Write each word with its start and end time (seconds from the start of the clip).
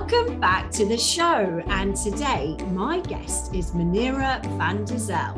Welcome 0.00 0.40
back 0.40 0.70
to 0.72 0.86
the 0.86 0.96
show. 0.96 1.62
And 1.66 1.94
today, 1.94 2.56
my 2.70 3.00
guest 3.00 3.54
is 3.54 3.72
Manira 3.72 4.42
van 4.56 4.86
der 4.86 4.96
Zel, 4.96 5.34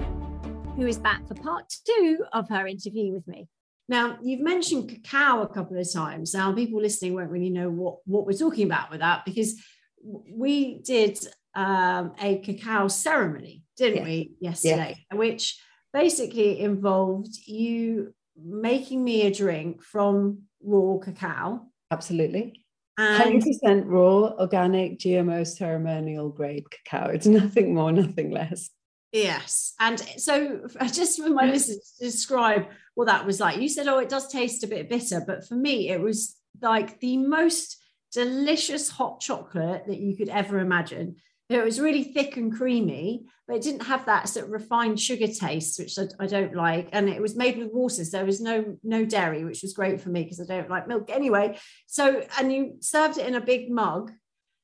who 0.76 0.86
is 0.86 0.98
back 0.98 1.26
for 1.26 1.34
part 1.34 1.64
two 1.84 2.24
of 2.32 2.48
her 2.48 2.68
interview 2.68 3.12
with 3.12 3.26
me. 3.26 3.48
Now, 3.88 4.18
you've 4.22 4.40
mentioned 4.40 4.88
cacao 4.88 5.42
a 5.42 5.48
couple 5.48 5.76
of 5.78 5.92
times. 5.92 6.32
Now, 6.32 6.52
people 6.52 6.80
listening 6.80 7.14
won't 7.14 7.30
really 7.30 7.50
know 7.50 7.70
what, 7.70 7.96
what 8.04 8.24
we're 8.24 8.38
talking 8.38 8.64
about 8.64 8.88
with 8.92 9.00
that 9.00 9.24
because 9.24 9.60
we 10.00 10.78
did 10.78 11.18
um, 11.56 12.12
a 12.22 12.38
cacao 12.38 12.86
ceremony, 12.86 13.64
didn't 13.76 13.98
yeah. 13.98 14.04
we, 14.04 14.32
yesterday, 14.40 15.04
yeah. 15.10 15.18
which 15.18 15.60
basically 15.92 16.60
involved 16.60 17.36
you 17.46 18.14
making 18.40 19.02
me 19.02 19.22
a 19.22 19.34
drink 19.34 19.82
from 19.82 20.42
raw 20.62 20.98
cacao. 20.98 21.66
Absolutely. 21.90 22.61
And 22.98 23.42
100% 23.42 23.84
raw, 23.86 24.32
organic, 24.38 24.98
GMO, 24.98 25.46
ceremonial 25.46 26.28
grade 26.28 26.66
cacao. 26.70 27.08
It's 27.10 27.26
nothing 27.40 27.74
more, 27.74 27.92
nothing 27.92 28.30
less. 28.30 28.70
Yes. 29.12 29.74
And 29.78 30.00
so, 30.00 30.66
just 30.90 31.20
for 31.20 31.28
my 31.28 31.44
listeners 31.44 31.96
to 31.98 32.04
describe 32.04 32.66
what 32.94 33.06
that 33.06 33.26
was 33.26 33.40
like, 33.40 33.60
you 33.60 33.68
said, 33.68 33.86
oh, 33.86 33.98
it 33.98 34.08
does 34.08 34.28
taste 34.28 34.64
a 34.64 34.66
bit 34.66 34.88
bitter. 34.88 35.22
But 35.26 35.46
for 35.46 35.54
me, 35.54 35.90
it 35.90 36.00
was 36.00 36.34
like 36.60 36.98
the 37.00 37.18
most 37.18 37.78
delicious 38.12 38.88
hot 38.88 39.20
chocolate 39.20 39.84
that 39.86 39.98
you 39.98 40.16
could 40.16 40.28
ever 40.28 40.58
imagine. 40.58 41.16
It 41.60 41.64
was 41.64 41.80
really 41.80 42.04
thick 42.04 42.36
and 42.36 42.52
creamy, 42.52 43.26
but 43.46 43.56
it 43.56 43.62
didn't 43.62 43.86
have 43.86 44.06
that 44.06 44.28
sort 44.28 44.46
of 44.46 44.52
refined 44.52 45.00
sugar 45.00 45.28
taste, 45.28 45.78
which 45.78 45.98
I, 45.98 46.04
I 46.18 46.26
don't 46.26 46.54
like. 46.54 46.88
And 46.92 47.08
it 47.08 47.20
was 47.20 47.36
made 47.36 47.58
with 47.58 47.72
water, 47.72 48.04
so 48.04 48.16
there 48.16 48.26
was 48.26 48.40
no 48.40 48.76
no 48.82 49.04
dairy, 49.04 49.44
which 49.44 49.62
was 49.62 49.72
great 49.72 50.00
for 50.00 50.08
me 50.08 50.22
because 50.22 50.40
I 50.40 50.44
don't 50.44 50.70
like 50.70 50.88
milk 50.88 51.10
anyway. 51.10 51.58
So, 51.86 52.24
and 52.38 52.52
you 52.52 52.76
served 52.80 53.18
it 53.18 53.26
in 53.26 53.34
a 53.34 53.40
big 53.40 53.70
mug, 53.70 54.12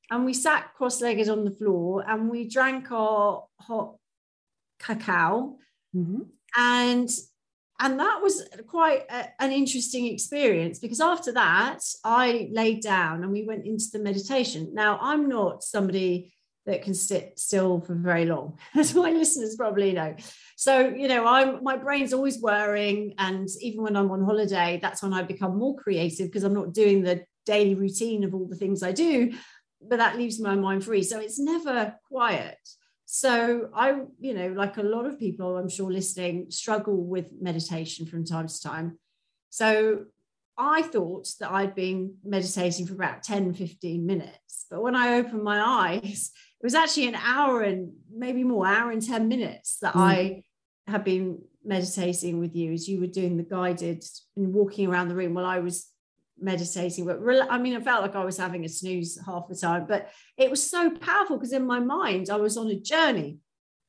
and 0.09 0.25
we 0.25 0.33
sat 0.33 0.73
cross-legged 0.75 1.29
on 1.29 1.43
the 1.43 1.51
floor, 1.51 2.03
and 2.07 2.29
we 2.29 2.47
drank 2.47 2.91
our 2.91 3.45
hot 3.59 3.95
cacao, 4.79 5.57
mm-hmm. 5.95 6.21
and 6.57 7.09
and 7.81 7.99
that 7.99 8.21
was 8.21 8.43
quite 8.67 9.03
a, 9.09 9.27
an 9.41 9.51
interesting 9.51 10.05
experience 10.07 10.79
because 10.79 10.99
after 10.99 11.31
that 11.31 11.79
i 12.03 12.49
laid 12.51 12.81
down 12.81 13.23
and 13.23 13.31
we 13.31 13.43
went 13.43 13.65
into 13.65 13.85
the 13.93 13.99
meditation 13.99 14.69
now 14.73 14.97
i'm 15.01 15.29
not 15.29 15.63
somebody 15.63 16.33
that 16.69 16.83
can 16.83 16.93
sit 16.93 17.37
still 17.37 17.81
for 17.81 17.95
very 17.95 18.25
long, 18.25 18.57
as 18.75 18.93
my 18.93 19.11
listeners 19.11 19.55
probably 19.55 19.91
know. 19.91 20.15
So, 20.55 20.89
you 20.89 21.07
know, 21.07 21.25
I'm 21.25 21.63
my 21.63 21.77
brain's 21.77 22.13
always 22.13 22.39
whirring. 22.39 23.15
And 23.17 23.47
even 23.59 23.83
when 23.83 23.95
I'm 23.95 24.11
on 24.11 24.23
holiday, 24.23 24.79
that's 24.81 25.01
when 25.01 25.13
I 25.13 25.23
become 25.23 25.57
more 25.57 25.75
creative 25.75 26.27
because 26.27 26.43
I'm 26.43 26.53
not 26.53 26.73
doing 26.73 27.01
the 27.01 27.23
daily 27.45 27.75
routine 27.75 28.23
of 28.23 28.33
all 28.33 28.47
the 28.47 28.55
things 28.55 28.83
I 28.83 28.91
do, 28.91 29.33
but 29.81 29.97
that 29.97 30.17
leaves 30.17 30.39
my 30.39 30.55
mind 30.55 30.85
free. 30.85 31.03
So 31.03 31.19
it's 31.19 31.39
never 31.39 31.95
quiet. 32.07 32.57
So 33.05 33.69
I, 33.73 34.01
you 34.19 34.35
know, 34.35 34.49
like 34.49 34.77
a 34.77 34.83
lot 34.83 35.07
of 35.07 35.17
people 35.17 35.57
I'm 35.57 35.69
sure 35.69 35.91
listening, 35.91 36.51
struggle 36.51 37.03
with 37.03 37.31
meditation 37.41 38.05
from 38.05 38.23
time 38.23 38.47
to 38.47 38.61
time. 38.61 38.99
So 39.49 40.05
I 40.59 40.83
thought 40.83 41.29
that 41.39 41.51
I'd 41.51 41.73
been 41.73 42.15
meditating 42.23 42.85
for 42.85 42.93
about 42.93 43.23
10, 43.23 43.53
15 43.53 44.05
minutes. 44.05 44.48
But 44.69 44.81
when 44.81 44.95
I 44.95 45.15
opened 45.15 45.43
my 45.43 45.61
eyes, 45.61 46.31
it 46.61 46.65
was 46.65 46.75
actually 46.75 47.07
an 47.07 47.15
hour 47.15 47.61
and 47.61 47.93
maybe 48.13 48.43
more 48.43 48.67
hour 48.67 48.91
and 48.91 49.05
10 49.05 49.27
minutes 49.27 49.77
that 49.81 49.93
mm. 49.93 50.01
I 50.01 50.43
had 50.87 51.03
been 51.03 51.39
meditating 51.63 52.39
with 52.39 52.55
you 52.55 52.73
as 52.73 52.87
you 52.87 52.99
were 52.99 53.07
doing 53.07 53.37
the 53.37 53.43
guided 53.43 54.03
and 54.35 54.53
walking 54.53 54.87
around 54.87 55.07
the 55.07 55.15
room 55.15 55.33
while 55.33 55.45
I 55.45 55.59
was 55.59 55.87
meditating. 56.39 57.05
But 57.05 57.19
I 57.49 57.57
mean, 57.57 57.75
I 57.75 57.81
felt 57.81 58.01
like 58.01 58.15
I 58.15 58.25
was 58.25 58.37
having 58.37 58.65
a 58.65 58.69
snooze 58.69 59.19
half 59.25 59.47
the 59.47 59.55
time, 59.55 59.85
but 59.87 60.09
it 60.37 60.49
was 60.49 60.67
so 60.67 60.89
powerful 60.89 61.37
because 61.37 61.53
in 61.53 61.65
my 61.65 61.79
mind, 61.79 62.29
I 62.29 62.37
was 62.37 62.57
on 62.57 62.67
a 62.67 62.79
journey. 62.79 63.39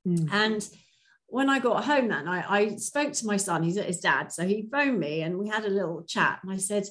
Mm. 0.06 0.28
And 0.32 0.68
when 1.26 1.48
I 1.48 1.58
got 1.58 1.84
home 1.84 2.08
that 2.08 2.24
night, 2.24 2.44
I 2.48 2.76
spoke 2.76 3.12
to 3.12 3.26
my 3.26 3.36
son, 3.36 3.62
he's 3.62 3.76
at 3.76 3.86
his 3.86 4.00
dad. 4.00 4.32
So 4.32 4.47
he 4.47 4.68
phoned 4.70 4.98
me 4.98 5.22
and 5.22 5.38
we 5.38 5.48
had 5.48 5.64
a 5.64 5.68
little 5.68 6.02
chat. 6.02 6.41
And 6.42 6.52
I 6.52 6.56
said, 6.56 6.86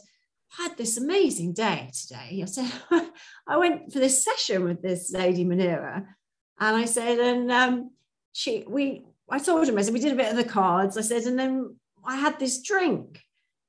had 0.57 0.77
this 0.77 0.97
amazing 0.97 1.53
day 1.53 1.91
today. 1.93 2.41
I 2.41 2.45
said, 2.45 2.71
I 3.47 3.57
went 3.57 3.91
for 3.93 3.99
this 3.99 4.23
session 4.23 4.63
with 4.63 4.81
this 4.81 5.11
lady 5.11 5.45
Manira, 5.45 6.05
and 6.59 6.75
I 6.75 6.85
said, 6.85 7.19
and 7.19 7.51
um, 7.51 7.91
she, 8.33 8.63
we, 8.67 9.05
I 9.29 9.39
told 9.39 9.67
him, 9.67 9.77
I 9.77 9.81
said, 9.81 9.93
we 9.93 9.99
did 9.99 10.13
a 10.13 10.17
bit 10.17 10.31
of 10.31 10.37
the 10.37 10.43
cards. 10.43 10.97
I 10.97 11.01
said, 11.01 11.23
and 11.23 11.37
then 11.39 11.75
I 12.05 12.17
had 12.17 12.39
this 12.39 12.61
drink. 12.61 13.21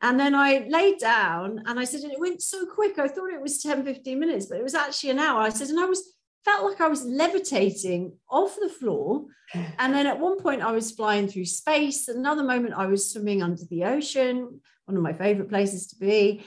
And 0.03 0.19
then 0.19 0.35
I 0.35 0.67
laid 0.69 0.99
down 0.99 1.63
and 1.67 1.79
I 1.79 1.85
said, 1.85 2.01
and 2.01 2.13
it 2.13 2.19
went 2.19 2.41
so 2.41 2.65
quick. 2.65 2.99
I 2.99 3.07
thought 3.07 3.33
it 3.33 3.43
was 3.43 3.63
10, 3.63 3.85
15 3.85 4.19
minutes, 4.19 4.47
but 4.47 4.59
it 4.59 4.63
was 4.63 4.75
actually 4.75 5.11
an 5.11 5.19
hour. 5.19 5.43
I 5.43 5.51
said, 5.51 5.69
and 5.69 5.79
I 5.79 5.85
was 5.85 6.15
felt 6.45 6.65
like 6.65 6.81
I 6.81 6.89
was 6.89 7.05
levitating 7.05 8.15
off 8.29 8.57
the 8.61 8.69
floor. 8.69 9.27
And 9.81 9.93
then 9.93 10.07
at 10.07 10.21
one 10.21 10.39
point 10.39 10.63
I 10.63 10.71
was 10.71 10.93
flying 10.93 11.27
through 11.27 11.47
space. 11.47 12.07
Another 12.07 12.45
moment 12.45 12.75
I 12.77 12.87
was 12.87 13.13
swimming 13.13 13.43
under 13.43 13.65
the 13.65 13.85
ocean, 13.85 14.61
one 14.85 14.97
of 14.97 15.03
my 15.03 15.13
favorite 15.13 15.49
places 15.49 15.89
to 15.89 15.97
be. 15.97 16.45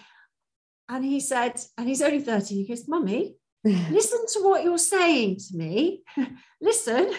And 0.90 1.04
he 1.04 1.20
said, 1.20 1.60
and 1.78 1.88
he's 1.88 2.02
only 2.02 2.20
30, 2.20 2.56
he 2.56 2.68
goes, 2.68 2.88
Mummy, 2.88 3.36
listen 3.64 4.26
to 4.34 4.40
what 4.44 4.64
you're 4.64 4.78
saying 4.78 5.38
to 5.38 5.58
me. 5.58 6.04
listen, 6.62 7.12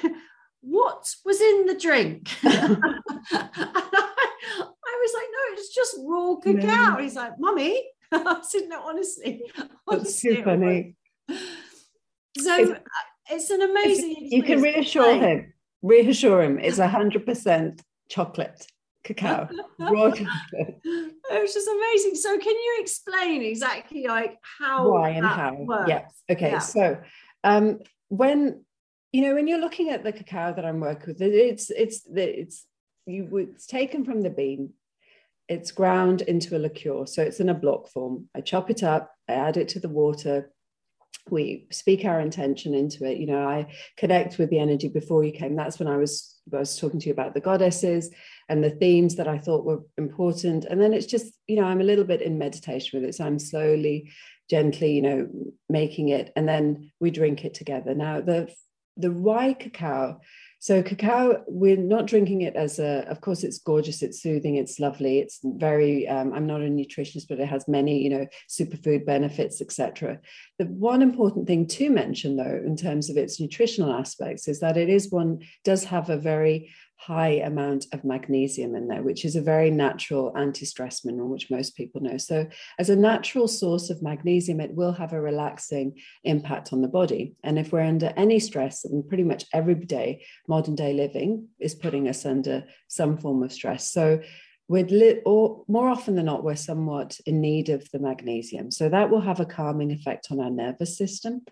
what 0.60 1.06
was 1.24 1.40
in 1.40 1.66
the 1.66 1.74
drink? 1.74 2.30
I, 2.42 2.78
I, 4.82 5.00
was 5.00 5.14
like, 5.14 5.28
no, 5.30 5.38
it's 5.52 5.74
just 5.74 5.96
raw 6.00 6.36
cacao. 6.36 7.02
He's 7.02 7.16
like, 7.16 7.32
Mummy. 7.38 7.82
I 8.12 8.40
said, 8.42 8.68
no, 8.68 8.82
honestly. 8.82 9.42
honestly 9.88 10.34
That's 10.34 10.44
funny. 10.44 10.96
So 12.38 12.56
it's, 12.56 12.70
uh, 12.70 12.78
it's 13.30 13.50
an 13.50 13.62
amazing 13.62 14.28
You 14.30 14.42
can 14.42 14.60
reassure 14.60 15.16
him, 15.16 15.52
reassure 15.82 16.42
him, 16.42 16.58
it's 16.58 16.78
100% 16.78 17.80
chocolate 18.08 18.66
cacao, 19.04 19.48
raw 19.78 20.10
chocolate. 20.10 20.80
It 20.84 21.42
was 21.42 21.54
just 21.54 21.68
amazing. 21.68 22.16
So, 22.16 22.38
can 22.38 22.54
you 22.54 22.78
explain 22.80 23.42
exactly 23.42 24.06
like 24.06 24.38
how 24.58 24.90
why 24.90 25.10
and 25.10 25.26
how? 25.26 25.54
Works? 25.54 25.88
Yes. 25.88 26.22
Okay. 26.30 26.50
Yeah. 26.50 26.58
So, 26.58 27.00
um, 27.44 27.78
when 28.08 28.64
you 29.12 29.22
know 29.22 29.34
when 29.34 29.46
you're 29.46 29.60
looking 29.60 29.90
at 29.90 30.02
the 30.02 30.12
cacao 30.12 30.54
that 30.54 30.64
I'm 30.64 30.80
working 30.80 31.14
with, 31.14 31.22
it's 31.22 31.70
it's 31.70 32.02
it's 32.14 32.66
you 33.06 33.28
it's 33.36 33.66
taken 33.66 34.04
from 34.04 34.22
the 34.22 34.30
bean. 34.30 34.72
It's 35.46 35.72
ground 35.72 36.22
into 36.22 36.56
a 36.56 36.58
liqueur, 36.58 37.06
so 37.06 37.22
it's 37.22 37.40
in 37.40 37.50
a 37.50 37.54
block 37.54 37.88
form. 37.88 38.28
I 38.34 38.40
chop 38.40 38.70
it 38.70 38.82
up, 38.82 39.12
I 39.28 39.34
add 39.34 39.58
it 39.58 39.68
to 39.68 39.80
the 39.80 39.90
water, 39.90 40.50
we 41.30 41.66
speak 41.70 42.04
our 42.04 42.20
intention 42.20 42.74
into 42.74 43.04
it 43.04 43.18
you 43.18 43.26
know 43.26 43.48
i 43.48 43.66
connect 43.96 44.38
with 44.38 44.50
the 44.50 44.58
energy 44.58 44.88
before 44.88 45.24
you 45.24 45.32
came 45.32 45.56
that's 45.56 45.78
when 45.78 45.88
i 45.88 45.96
was 45.96 46.34
I 46.52 46.58
was 46.58 46.78
talking 46.78 47.00
to 47.00 47.06
you 47.06 47.12
about 47.12 47.34
the 47.34 47.40
goddesses 47.40 48.10
and 48.48 48.62
the 48.62 48.70
themes 48.70 49.16
that 49.16 49.28
I 49.28 49.38
thought 49.38 49.64
were 49.64 49.80
important. 49.96 50.66
And 50.66 50.80
then 50.80 50.92
it's 50.92 51.06
just, 51.06 51.32
you 51.46 51.56
know, 51.56 51.64
I'm 51.64 51.80
a 51.80 51.84
little 51.84 52.04
bit 52.04 52.20
in 52.20 52.38
meditation 52.38 53.00
with 53.00 53.08
it. 53.08 53.14
So 53.14 53.24
I'm 53.24 53.38
slowly, 53.38 54.12
gently, 54.50 54.92
you 54.92 55.02
know, 55.02 55.28
making 55.68 56.10
it. 56.10 56.32
And 56.36 56.46
then 56.46 56.90
we 57.00 57.10
drink 57.10 57.44
it 57.44 57.54
together. 57.54 57.94
Now, 57.94 58.20
the 58.20 58.52
the 58.96 59.10
rye 59.10 59.54
cacao. 59.54 60.20
So 60.64 60.82
cacao, 60.82 61.44
we're 61.46 61.76
not 61.76 62.06
drinking 62.06 62.40
it 62.40 62.56
as 62.56 62.78
a. 62.78 63.06
Of 63.10 63.20
course, 63.20 63.44
it's 63.44 63.58
gorgeous, 63.58 64.00
it's 64.00 64.22
soothing, 64.22 64.56
it's 64.56 64.80
lovely, 64.80 65.18
it's 65.18 65.40
very. 65.44 66.08
Um, 66.08 66.32
I'm 66.32 66.46
not 66.46 66.62
a 66.62 66.64
nutritionist, 66.64 67.28
but 67.28 67.38
it 67.38 67.48
has 67.48 67.68
many, 67.68 68.02
you 68.02 68.08
know, 68.08 68.26
superfood 68.48 69.04
benefits, 69.04 69.60
etc. 69.60 70.20
The 70.58 70.64
one 70.64 71.02
important 71.02 71.46
thing 71.46 71.66
to 71.66 71.90
mention, 71.90 72.36
though, 72.36 72.62
in 72.64 72.78
terms 72.78 73.10
of 73.10 73.18
its 73.18 73.38
nutritional 73.38 73.92
aspects, 73.92 74.48
is 74.48 74.60
that 74.60 74.78
it 74.78 74.88
is 74.88 75.12
one 75.12 75.40
does 75.64 75.84
have 75.84 76.08
a 76.08 76.16
very 76.16 76.70
high 76.96 77.40
amount 77.44 77.86
of 77.92 78.04
magnesium 78.04 78.74
in 78.74 78.88
there, 78.88 79.02
which 79.02 79.24
is 79.24 79.36
a 79.36 79.42
very 79.42 79.70
natural 79.70 80.32
anti 80.36 80.64
stress 80.64 81.04
mineral, 81.04 81.28
which 81.28 81.50
most 81.50 81.76
people 81.76 82.00
know. 82.00 82.16
So, 82.16 82.46
as 82.78 82.90
a 82.90 82.96
natural 82.96 83.48
source 83.48 83.90
of 83.90 84.02
magnesium, 84.02 84.60
it 84.60 84.74
will 84.74 84.92
have 84.92 85.12
a 85.12 85.20
relaxing 85.20 85.98
impact 86.24 86.72
on 86.72 86.82
the 86.82 86.88
body. 86.88 87.34
And 87.42 87.58
if 87.58 87.72
we're 87.72 87.80
under 87.80 88.12
any 88.16 88.38
stress, 88.38 88.84
and 88.84 89.06
pretty 89.06 89.24
much 89.24 89.44
every 89.52 89.74
day, 89.74 90.24
modern 90.48 90.74
day 90.74 90.94
living 90.94 91.48
is 91.60 91.74
putting 91.74 92.08
us 92.08 92.24
under 92.24 92.64
some 92.88 93.18
form 93.18 93.42
of 93.42 93.52
stress. 93.52 93.92
So, 93.92 94.20
we're 94.66 94.86
li- 94.86 95.20
or 95.26 95.62
more 95.68 95.88
often 95.88 96.14
than 96.14 96.24
not, 96.26 96.42
we're 96.42 96.56
somewhat 96.56 97.18
in 97.26 97.40
need 97.42 97.68
of 97.68 97.90
the 97.90 97.98
magnesium. 97.98 98.70
So, 98.70 98.88
that 98.88 99.10
will 99.10 99.20
have 99.20 99.40
a 99.40 99.46
calming 99.46 99.90
effect 99.90 100.28
on 100.30 100.40
our 100.40 100.50
nervous 100.50 100.96
system 100.96 101.42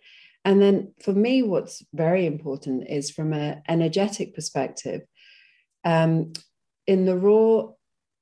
And 0.44 0.60
then 0.60 0.92
for 1.02 1.12
me, 1.12 1.42
what's 1.42 1.84
very 1.92 2.26
important 2.26 2.88
is 2.88 3.10
from 3.10 3.32
an 3.32 3.62
energetic 3.68 4.34
perspective, 4.34 5.02
um, 5.84 6.32
in 6.86 7.04
the 7.04 7.16
raw, 7.16 7.68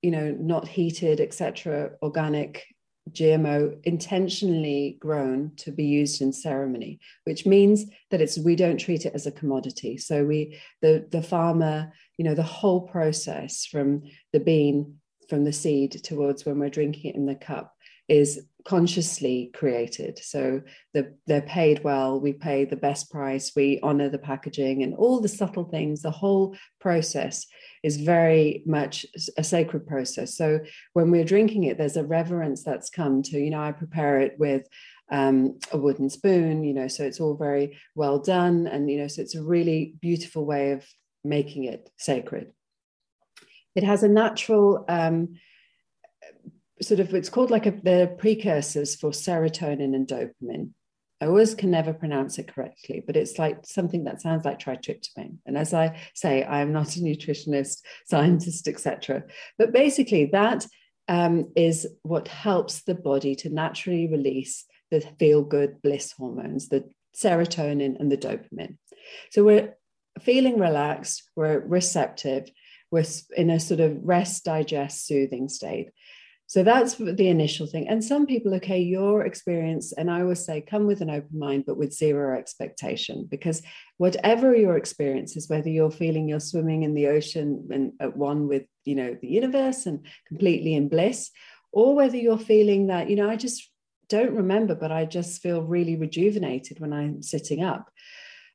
you 0.03 0.11
know, 0.11 0.37
not 0.39 0.69
heated, 0.69 1.21
etc., 1.21 1.93
organic 2.03 2.65
GMO 3.13 3.79
intentionally 3.85 4.97
grown 5.01 5.53
to 5.57 5.73
be 5.73 5.85
used 5.85 6.21
in 6.21 6.33
ceremony, 6.33 7.01
which 7.25 7.47
means 7.47 7.87
that 8.11 8.21
it's 8.21 8.39
we 8.39 8.55
don't 8.55 8.79
treat 8.79 9.07
it 9.07 9.15
as 9.15 9.27
a 9.27 9.33
commodity. 9.33 9.97
So 9.97 10.25
we 10.25 10.59
the 10.83 11.07
the 11.11 11.23
farmer, 11.23 11.93
you 12.19 12.25
know, 12.25 12.35
the 12.35 12.43
whole 12.43 12.83
process 12.83 13.67
from 13.67 14.03
the 14.33 14.41
bean, 14.41 14.97
from 15.29 15.45
the 15.45 15.53
seed 15.53 15.93
towards 16.05 16.45
when 16.45 16.59
we're 16.59 16.71
drinking 16.71 17.11
it 17.11 17.17
in 17.17 17.27
the 17.27 17.35
cup 17.35 17.75
is 18.11 18.47
consciously 18.67 19.51
created. 19.55 20.19
So 20.19 20.61
the, 20.93 21.15
they're 21.27 21.41
paid 21.43 21.83
well, 21.83 22.21
we 22.21 22.33
pay 22.35 22.65
the 22.65 22.77
best 22.77 23.11
price, 23.11 23.53
we 23.57 23.81
honor 23.83 24.11
the 24.11 24.19
packaging 24.19 24.83
and 24.83 24.95
all 24.95 25.21
the 25.21 25.29
subtle 25.29 25.65
things, 25.65 26.03
the 26.03 26.11
whole 26.11 26.57
process 26.79 27.47
is 27.83 27.97
very 27.97 28.63
much 28.67 29.07
a 29.39 29.45
sacred 29.45 29.87
process. 29.87 30.37
So 30.37 30.61
when 30.93 31.11
we're 31.11 31.25
drinking 31.25 31.65
it, 31.65 31.79
there's 31.79 31.97
a 31.97 32.05
reverence 32.05 32.63
that's 32.63 32.91
come 32.91 33.23
to, 33.23 33.39
you 33.39 33.51
know, 33.51 33.63
I 33.63 33.73
prepare 33.73 34.21
it 34.21 34.39
with 34.39 34.67
um, 35.11 35.59
a 35.73 35.79
wooden 35.79 36.11
spoon, 36.11 36.63
you 36.63 36.75
know, 36.75 36.89
so 36.89 37.05
it's 37.05 37.21
all 37.21 37.37
very 37.37 37.79
well 37.95 38.19
done. 38.19 38.67
And, 38.67 38.91
you 38.91 38.99
know, 38.99 39.09
so 39.09 39.23
it's 39.23 39.35
a 39.37 39.43
really 39.43 39.95
beautiful 40.01 40.45
way 40.45 40.73
of 40.73 40.87
making 41.25 41.65
it 41.65 41.89
sacred. 41.97 42.53
It 43.75 43.85
has 43.85 44.03
a 44.03 44.09
natural, 44.09 44.85
um, 44.89 45.37
sort 46.83 47.01
of 47.01 47.15
it's 47.15 47.29
called 47.29 47.51
like 47.51 47.67
a, 47.67 47.73
the 47.73 48.15
precursors 48.19 48.95
for 48.95 49.11
serotonin 49.11 49.95
and 49.95 50.07
dopamine. 50.07 50.71
I 51.23 51.27
always 51.27 51.55
can 51.55 51.71
never 51.71 51.93
pronounce 51.93 52.39
it 52.39 52.53
correctly, 52.53 53.03
but 53.07 53.15
it's 53.15 53.39
like 53.39 53.59
something 53.65 54.05
that 54.05 54.23
sounds 54.23 54.47
like 54.47 54.59
tritryptamine. 54.59 55.37
And 55.45 55.59
as 55.59 55.75
I 55.75 56.01
say, 56.15 56.45
I 56.45 56.61
am 56.61 56.73
not 56.73 56.97
a 56.97 57.01
nutritionist, 57.01 57.83
scientist, 58.07 58.67
etc. 58.67 59.25
But 59.59 59.73
basically, 59.73 60.27
that 60.33 60.67
um, 61.09 61.51
is 61.57 61.87
what 62.03 62.29
helps 62.29 62.83
the 62.83 62.95
body 62.95 63.35
to 63.37 63.51
naturally 63.51 64.09
release 64.09 64.65
the 64.91 65.03
feel 65.19 65.43
good 65.43 65.83
bliss 65.83 66.13
hormones, 66.13 66.69
the 66.69 66.89
serotonin 67.15 68.01
and 68.01 68.11
the 68.11 68.17
dopamine. 68.17 68.77
So 69.31 69.45
we're 69.45 69.77
feeling 70.21 70.59
relaxed, 70.59 71.29
we're 71.37 71.59
receptive, 71.59 72.51
we're 72.91 73.05
in 73.37 73.51
a 73.51 73.61
sort 73.61 73.81
of 73.81 73.99
rest, 74.03 74.45
digest, 74.45 75.07
soothing 75.07 75.49
state. 75.49 75.91
So 76.51 76.65
that's 76.65 76.97
the 76.97 77.29
initial 77.29 77.69
thing. 77.69 77.87
And 77.87 78.03
some 78.03 78.27
people, 78.27 78.53
okay, 78.55 78.81
your 78.81 79.25
experience, 79.25 79.93
and 79.93 80.11
I 80.11 80.23
always 80.23 80.45
say, 80.45 80.61
come 80.61 80.85
with 80.85 81.01
an 81.01 81.09
open 81.09 81.39
mind, 81.39 81.63
but 81.65 81.77
with 81.77 81.93
zero 81.95 82.37
expectation, 82.37 83.29
because 83.31 83.63
whatever 83.99 84.53
your 84.53 84.77
experience 84.77 85.37
is, 85.37 85.49
whether 85.49 85.69
you're 85.69 85.93
feeling 85.93 86.29
you're 86.29 86.41
swimming 86.41 86.83
in 86.83 86.95
the 86.95 87.07
ocean 87.07 87.69
and 87.71 87.93
at 88.01 88.17
one 88.17 88.49
with, 88.49 88.65
you 88.85 88.97
know, 88.97 89.17
the 89.23 89.29
universe 89.29 89.87
and 89.87 90.05
completely 90.27 90.75
in 90.75 90.89
bliss, 90.89 91.31
or 91.71 91.95
whether 91.95 92.17
you're 92.17 92.37
feeling 92.37 92.89
that, 92.89 93.09
you 93.09 93.15
know, 93.15 93.31
I 93.31 93.37
just 93.37 93.71
don't 94.09 94.35
remember, 94.35 94.75
but 94.75 94.91
I 94.91 95.05
just 95.05 95.41
feel 95.41 95.63
really 95.63 95.95
rejuvenated 95.95 96.81
when 96.81 96.93
I'm 96.93 97.23
sitting 97.23 97.63
up. 97.63 97.93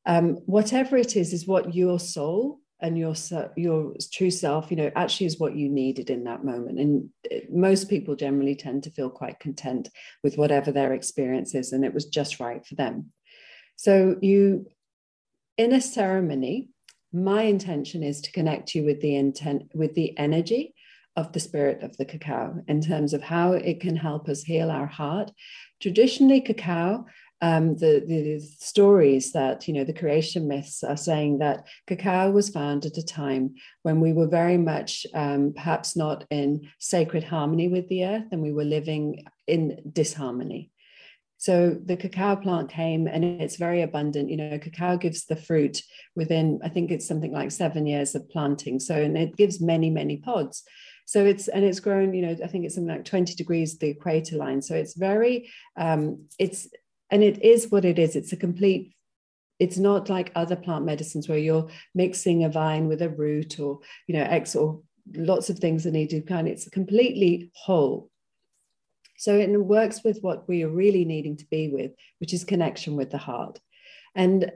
Um, 0.05 0.31
whatever 0.47 0.97
it 0.97 1.15
is, 1.15 1.31
is 1.31 1.47
what 1.47 1.73
your 1.73 2.01
soul 2.01 2.59
and 2.81 2.97
your 2.97 3.15
your 3.55 3.93
true 4.11 4.31
self 4.31 4.69
you 4.69 4.77
know 4.77 4.91
actually 4.95 5.27
is 5.27 5.39
what 5.39 5.55
you 5.55 5.69
needed 5.69 6.09
in 6.09 6.25
that 6.25 6.43
moment. 6.43 6.79
And 6.79 7.09
eh, 7.31 7.41
most 7.49 7.89
people 7.89 8.15
generally 8.15 8.55
tend 8.55 8.83
to 8.83 8.91
feel 8.91 9.09
quite 9.09 9.39
content 9.39 9.89
with 10.23 10.37
whatever 10.37 10.71
their 10.71 10.93
experience 10.93 11.55
is 11.55 11.71
and 11.71 11.85
it 11.85 11.93
was 11.93 12.05
just 12.05 12.39
right 12.39 12.65
for 12.65 12.75
them. 12.75 13.11
So 13.75 14.17
you 14.21 14.67
in 15.57 15.73
a 15.73 15.81
ceremony 15.81 16.69
my 17.13 17.43
intention 17.43 18.03
is 18.03 18.19
to 18.21 18.31
connect 18.33 18.75
you 18.75 18.83
with 18.83 18.99
the 18.99 19.15
intent 19.15 19.69
with 19.73 19.93
the 19.95 20.17
energy 20.17 20.73
of 21.15 21.31
the 21.31 21.39
spirit 21.39 21.81
of 21.81 21.95
the 21.95 22.03
cacao 22.03 22.61
in 22.67 22.81
terms 22.81 23.13
of 23.13 23.21
how 23.21 23.53
it 23.53 23.79
can 23.79 23.95
help 23.95 24.27
us 24.27 24.43
heal 24.43 24.69
our 24.69 24.85
heart. 24.85 25.31
Traditionally 25.81 26.41
cacao 26.41 27.05
um, 27.41 27.75
the, 27.75 28.03
the 28.07 28.39
stories 28.39 29.33
that, 29.33 29.67
you 29.67 29.73
know, 29.73 29.83
the 29.83 29.93
creation 29.93 30.47
myths 30.47 30.83
are 30.83 30.97
saying 30.97 31.39
that 31.39 31.67
cacao 31.85 32.31
was 32.31 32.49
found 32.49 32.85
at 32.85 32.97
a 32.97 33.05
time 33.05 33.55
when 33.83 33.99
we 33.99 34.13
were 34.13 34.27
very 34.27 34.57
much 34.57 35.05
um, 35.13 35.53
perhaps 35.53 35.95
not 35.95 36.25
in 36.29 36.69
sacred 36.79 37.23
harmony 37.23 37.67
with 37.67 37.87
the 37.89 38.05
earth 38.05 38.25
and 38.31 38.41
we 38.41 38.53
were 38.53 38.63
living 38.63 39.25
in 39.47 39.79
disharmony. 39.91 40.71
So 41.37 41.77
the 41.83 41.97
cacao 41.97 42.37
plant 42.37 42.71
came 42.71 43.07
and 43.07 43.23
it's 43.23 43.57
very 43.57 43.81
abundant. 43.81 44.29
You 44.29 44.37
know, 44.37 44.57
cacao 44.57 44.97
gives 44.97 45.25
the 45.25 45.35
fruit 45.35 45.81
within, 46.15 46.59
I 46.63 46.69
think 46.69 46.89
it's 46.89 47.07
something 47.07 47.33
like 47.33 47.51
seven 47.51 47.85
years 47.85 48.15
of 48.15 48.29
planting. 48.29 48.79
So, 48.79 48.95
and 48.95 49.17
it 49.17 49.35
gives 49.35 49.61
many, 49.61 49.89
many 49.89 50.17
pods. 50.17 50.63
So 51.05 51.23
it's, 51.23 51.47
and 51.47 51.63
it's 51.63 51.79
grown, 51.81 52.13
you 52.13 52.23
know, 52.23 52.35
I 52.43 52.47
think 52.47 52.65
it's 52.65 52.75
something 52.75 52.95
like 52.95 53.05
20 53.05 53.35
degrees 53.35 53.77
the 53.77 53.89
equator 53.89 54.37
line. 54.37 54.61
So 54.61 54.73
it's 54.73 54.95
very, 54.95 55.51
um, 55.77 56.25
it's 56.39 56.67
and 57.11 57.23
it 57.23 57.43
is 57.43 57.71
what 57.71 57.85
it 57.85 57.99
is. 57.99 58.15
It's 58.15 58.33
a 58.33 58.37
complete 58.37 58.95
it's 59.57 59.77
not 59.77 60.09
like 60.09 60.31
other 60.35 60.55
plant 60.55 60.83
medicines 60.83 61.29
where 61.29 61.37
you're 61.37 61.69
mixing 61.93 62.43
a 62.43 62.49
vine 62.49 62.87
with 62.87 63.01
a 63.01 63.09
root 63.09 63.59
or 63.59 63.79
you 64.07 64.15
know 64.15 64.23
x 64.23 64.55
or 64.55 64.81
lots 65.15 65.49
of 65.49 65.59
things 65.59 65.85
are 65.85 65.91
needed 65.91 66.27
kind 66.27 66.47
it's 66.47 66.67
completely 66.69 67.51
whole. 67.53 68.09
So 69.17 69.37
it 69.37 69.49
works 69.49 70.03
with 70.03 70.19
what 70.21 70.47
we 70.49 70.63
are 70.63 70.69
really 70.69 71.05
needing 71.05 71.37
to 71.37 71.45
be 71.45 71.69
with 71.69 71.91
which 72.19 72.33
is 72.33 72.43
connection 72.43 72.95
with 72.95 73.11
the 73.11 73.17
heart. 73.17 73.59
And 74.13 74.51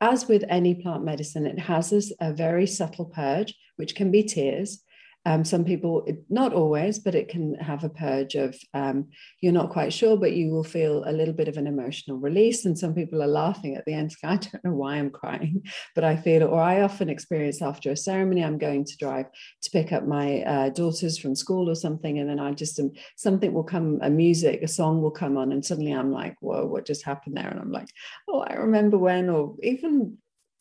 as 0.00 0.28
with 0.28 0.44
any 0.48 0.74
plant 0.74 1.04
medicine 1.04 1.46
it 1.46 1.58
has 1.58 2.12
a 2.20 2.32
very 2.32 2.66
subtle 2.66 3.06
purge 3.06 3.54
which 3.76 3.94
can 3.94 4.10
be 4.10 4.22
tears 4.22 4.82
um, 5.26 5.44
some 5.44 5.64
people, 5.64 6.06
not 6.30 6.52
always, 6.52 7.00
but 7.00 7.16
it 7.16 7.28
can 7.28 7.56
have 7.56 7.82
a 7.82 7.88
purge 7.88 8.36
of 8.36 8.56
um, 8.74 9.08
you're 9.40 9.52
not 9.52 9.70
quite 9.70 9.92
sure, 9.92 10.16
but 10.16 10.34
you 10.34 10.50
will 10.50 10.62
feel 10.62 11.02
a 11.04 11.10
little 11.10 11.34
bit 11.34 11.48
of 11.48 11.56
an 11.56 11.66
emotional 11.66 12.16
release. 12.16 12.64
And 12.64 12.78
some 12.78 12.94
people 12.94 13.20
are 13.20 13.26
laughing 13.26 13.74
at 13.74 13.84
the 13.86 13.92
end. 13.92 14.14
I 14.24 14.36
don't 14.36 14.64
know 14.64 14.72
why 14.72 14.94
I'm 14.94 15.10
crying, 15.10 15.64
but 15.96 16.04
I 16.04 16.14
feel 16.14 16.42
it. 16.42 16.44
Or 16.44 16.60
I 16.60 16.82
often 16.82 17.10
experience 17.10 17.60
after 17.60 17.90
a 17.90 17.96
ceremony, 17.96 18.44
I'm 18.44 18.56
going 18.56 18.84
to 18.84 18.96
drive 18.98 19.26
to 19.62 19.70
pick 19.72 19.92
up 19.92 20.06
my 20.06 20.42
uh, 20.42 20.68
daughters 20.68 21.18
from 21.18 21.34
school 21.34 21.68
or 21.68 21.74
something. 21.74 22.20
And 22.20 22.30
then 22.30 22.38
I 22.38 22.52
just, 22.52 22.78
um, 22.78 22.92
something 23.16 23.52
will 23.52 23.64
come, 23.64 23.98
a 24.02 24.10
music, 24.10 24.62
a 24.62 24.68
song 24.68 25.02
will 25.02 25.10
come 25.10 25.36
on. 25.36 25.50
And 25.50 25.64
suddenly 25.64 25.90
I'm 25.90 26.12
like, 26.12 26.36
whoa, 26.40 26.66
what 26.66 26.86
just 26.86 27.04
happened 27.04 27.36
there? 27.36 27.48
And 27.48 27.58
I'm 27.58 27.72
like, 27.72 27.88
oh, 28.28 28.44
I 28.48 28.54
remember 28.54 28.96
when, 28.96 29.28
or 29.28 29.56
even 29.64 30.18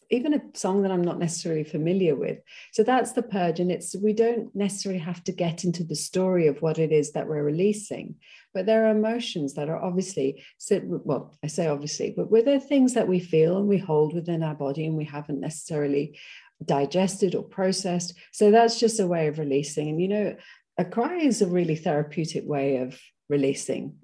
even 0.10 0.34
a 0.34 0.42
song 0.54 0.82
that 0.84 0.92
I'm 0.92 1.04
not 1.04 1.20
necessarily 1.20 1.64
familiar 1.64 2.16
with. 2.16 2.40
So 2.74 2.84
that's 2.84 3.14
the 3.14 3.24
purge. 3.24 3.60
And 3.60 3.72
it's 3.72 3.96
we 3.96 4.14
don't 4.14 4.56
necessarily 4.56 5.00
have 5.00 5.24
to 5.26 5.32
get 5.32 5.64
into 5.64 5.84
the 5.84 5.96
story 5.96 6.48
of 6.48 6.62
what 6.62 6.80
it 6.80 6.92
is 6.92 7.12
that 7.12 7.28
we're 7.28 7.44
releasing, 7.44 8.16
but 8.54 8.66
there 8.66 8.86
are 8.86 8.92
emotions 8.92 9.54
that 9.56 9.70
are 9.70 9.82
obviously 9.82 10.44
well, 10.70 11.38
I 11.44 11.48
say 11.48 11.68
obviously, 11.68 12.14
but 12.16 12.32
were 12.32 12.42
there 12.42 12.60
things 12.60 12.94
that 12.94 13.08
we 13.08 13.20
feel 13.20 13.58
and 13.58 13.68
we 13.68 13.78
hold 13.78 14.14
within 14.14 14.44
our 14.44 14.56
body 14.56 14.86
and 14.86 14.96
we 14.96 15.06
haven't 15.06 15.40
necessarily 15.40 16.18
digested 16.64 17.36
or 17.36 17.44
processed. 17.44 18.14
So 18.32 18.52
that's 18.52 18.80
just 18.80 19.00
a 19.00 19.08
way 19.08 19.28
of 19.28 19.40
releasing. 19.40 19.90
And 19.90 20.02
you 20.02 20.08
know, 20.08 20.36
a 20.78 20.86
cry 20.86 21.18
is 21.18 21.42
a 21.42 21.48
really 21.48 21.76
therapeutic 21.76 22.46
way 22.46 22.78
of 22.78 23.00
releasing 23.30 23.96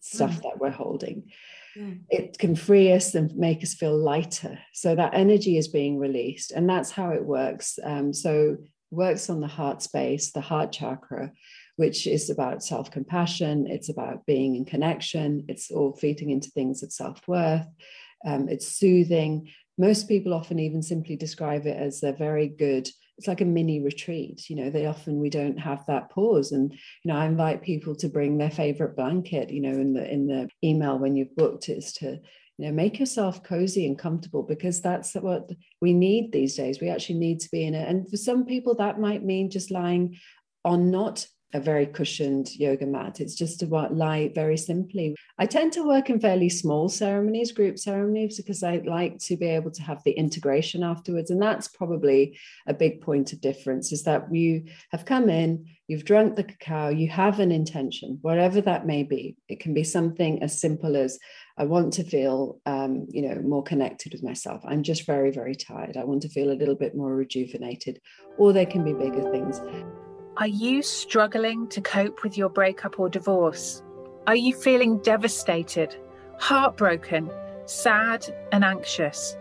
stuff 0.00 0.38
mm. 0.38 0.42
that 0.42 0.58
we're 0.58 0.70
holding. 0.70 1.30
Mm. 1.76 2.00
It 2.08 2.38
can 2.38 2.56
free 2.56 2.92
us 2.92 3.14
and 3.14 3.34
make 3.36 3.62
us 3.62 3.74
feel 3.74 3.96
lighter. 3.96 4.58
So 4.72 4.94
that 4.94 5.14
energy 5.14 5.58
is 5.58 5.68
being 5.68 5.98
released. 5.98 6.52
And 6.52 6.68
that's 6.68 6.90
how 6.90 7.10
it 7.10 7.24
works. 7.24 7.78
Um, 7.82 8.12
so 8.12 8.56
works 8.90 9.28
on 9.28 9.40
the 9.40 9.46
heart 9.46 9.82
space, 9.82 10.32
the 10.32 10.40
heart 10.40 10.72
chakra, 10.72 11.32
which 11.76 12.06
is 12.06 12.30
about 12.30 12.62
self 12.64 12.90
compassion. 12.90 13.66
It's 13.66 13.88
about 13.88 14.26
being 14.26 14.56
in 14.56 14.64
connection. 14.64 15.44
It's 15.48 15.70
all 15.70 15.92
feeding 15.92 16.30
into 16.30 16.50
things 16.50 16.82
of 16.82 16.92
self 16.92 17.20
worth. 17.26 17.66
Um, 18.26 18.48
it's 18.48 18.66
soothing. 18.66 19.50
Most 19.78 20.08
people 20.08 20.32
often 20.32 20.58
even 20.58 20.82
simply 20.82 21.16
describe 21.16 21.66
it 21.66 21.76
as 21.76 22.02
a 22.02 22.12
very 22.12 22.48
good 22.48 22.88
it's 23.18 23.26
like 23.26 23.40
a 23.40 23.46
mini 23.46 23.80
retreat 23.80 24.48
you 24.50 24.56
know 24.56 24.70
they 24.70 24.86
often 24.86 25.20
we 25.20 25.30
don't 25.30 25.58
have 25.58 25.84
that 25.86 26.10
pause. 26.10 26.52
And 26.52 26.72
you 26.72 27.12
know 27.12 27.16
i 27.16 27.26
invite 27.26 27.62
people 27.62 27.94
to 27.96 28.08
bring 28.08 28.38
their 28.38 28.50
favorite 28.50 28.96
blanket 28.96 29.50
you 29.50 29.60
know 29.60 29.72
in 29.72 29.94
the 29.94 30.10
in 30.10 30.26
the 30.26 30.48
email 30.62 30.98
when 30.98 31.16
you've 31.16 31.34
booked 31.36 31.68
is 31.68 31.92
to 31.94 32.20
you 32.58 32.66
know 32.66 32.72
make 32.72 32.98
yourself 32.98 33.42
cozy 33.42 33.86
and 33.86 33.98
comfortable 33.98 34.42
because 34.42 34.80
that's 34.80 35.14
what 35.14 35.50
we 35.80 35.92
need 35.92 36.32
these 36.32 36.56
days. 36.56 36.80
We 36.80 36.88
actually 36.88 37.18
need 37.18 37.40
to 37.40 37.50
be 37.50 37.64
in 37.64 37.74
it. 37.74 37.88
And 37.88 38.08
for 38.08 38.16
some 38.16 38.44
people 38.46 38.74
that 38.76 39.00
might 39.00 39.22
mean 39.22 39.50
just 39.50 39.70
lying 39.70 40.16
on 40.64 40.90
not 40.90 41.26
a 41.54 41.60
very 41.60 41.86
cushioned 41.86 42.54
yoga 42.56 42.86
mat. 42.86 43.20
It's 43.20 43.34
just 43.34 43.60
to 43.60 43.66
lie 43.66 44.30
very 44.34 44.56
simply. 44.56 45.14
I 45.38 45.46
tend 45.46 45.72
to 45.74 45.86
work 45.86 46.10
in 46.10 46.20
fairly 46.20 46.48
small 46.48 46.88
ceremonies, 46.88 47.52
group 47.52 47.78
ceremonies, 47.78 48.36
because 48.36 48.62
I 48.62 48.82
like 48.84 49.18
to 49.20 49.36
be 49.36 49.46
able 49.46 49.70
to 49.72 49.82
have 49.82 50.02
the 50.04 50.12
integration 50.12 50.82
afterwards. 50.82 51.30
And 51.30 51.40
that's 51.40 51.68
probably 51.68 52.38
a 52.66 52.74
big 52.74 53.00
point 53.00 53.32
of 53.32 53.40
difference 53.40 53.92
is 53.92 54.02
that 54.04 54.32
you 54.34 54.64
have 54.90 55.04
come 55.04 55.30
in, 55.30 55.66
you've 55.86 56.04
drunk 56.04 56.34
the 56.34 56.44
cacao, 56.44 56.88
you 56.88 57.08
have 57.08 57.38
an 57.38 57.52
intention, 57.52 58.18
whatever 58.22 58.60
that 58.62 58.86
may 58.86 59.04
be. 59.04 59.36
It 59.48 59.60
can 59.60 59.72
be 59.72 59.84
something 59.84 60.42
as 60.42 60.60
simple 60.60 60.96
as 60.96 61.18
I 61.56 61.64
want 61.64 61.92
to 61.94 62.04
feel, 62.04 62.60
um, 62.66 63.06
you 63.08 63.22
know, 63.22 63.40
more 63.40 63.62
connected 63.62 64.12
with 64.12 64.22
myself. 64.22 64.62
I'm 64.66 64.82
just 64.82 65.06
very, 65.06 65.30
very 65.30 65.54
tired. 65.54 65.96
I 65.96 66.04
want 66.04 66.22
to 66.22 66.28
feel 66.28 66.50
a 66.50 66.58
little 66.58 66.74
bit 66.74 66.96
more 66.96 67.14
rejuvenated. 67.14 68.00
Or 68.36 68.52
there 68.52 68.66
can 68.66 68.84
be 68.84 68.92
bigger 68.92 69.30
things. 69.30 69.60
Are 70.38 70.46
you 70.46 70.82
struggling 70.82 71.66
to 71.68 71.80
cope 71.80 72.22
with 72.22 72.36
your 72.36 72.50
breakup 72.50 73.00
or 73.00 73.08
divorce? 73.08 73.82
Are 74.26 74.36
you 74.36 74.54
feeling 74.54 74.98
devastated, 74.98 75.96
heartbroken, 76.38 77.30
sad, 77.64 78.26
and 78.52 78.62
anxious? 78.62 79.34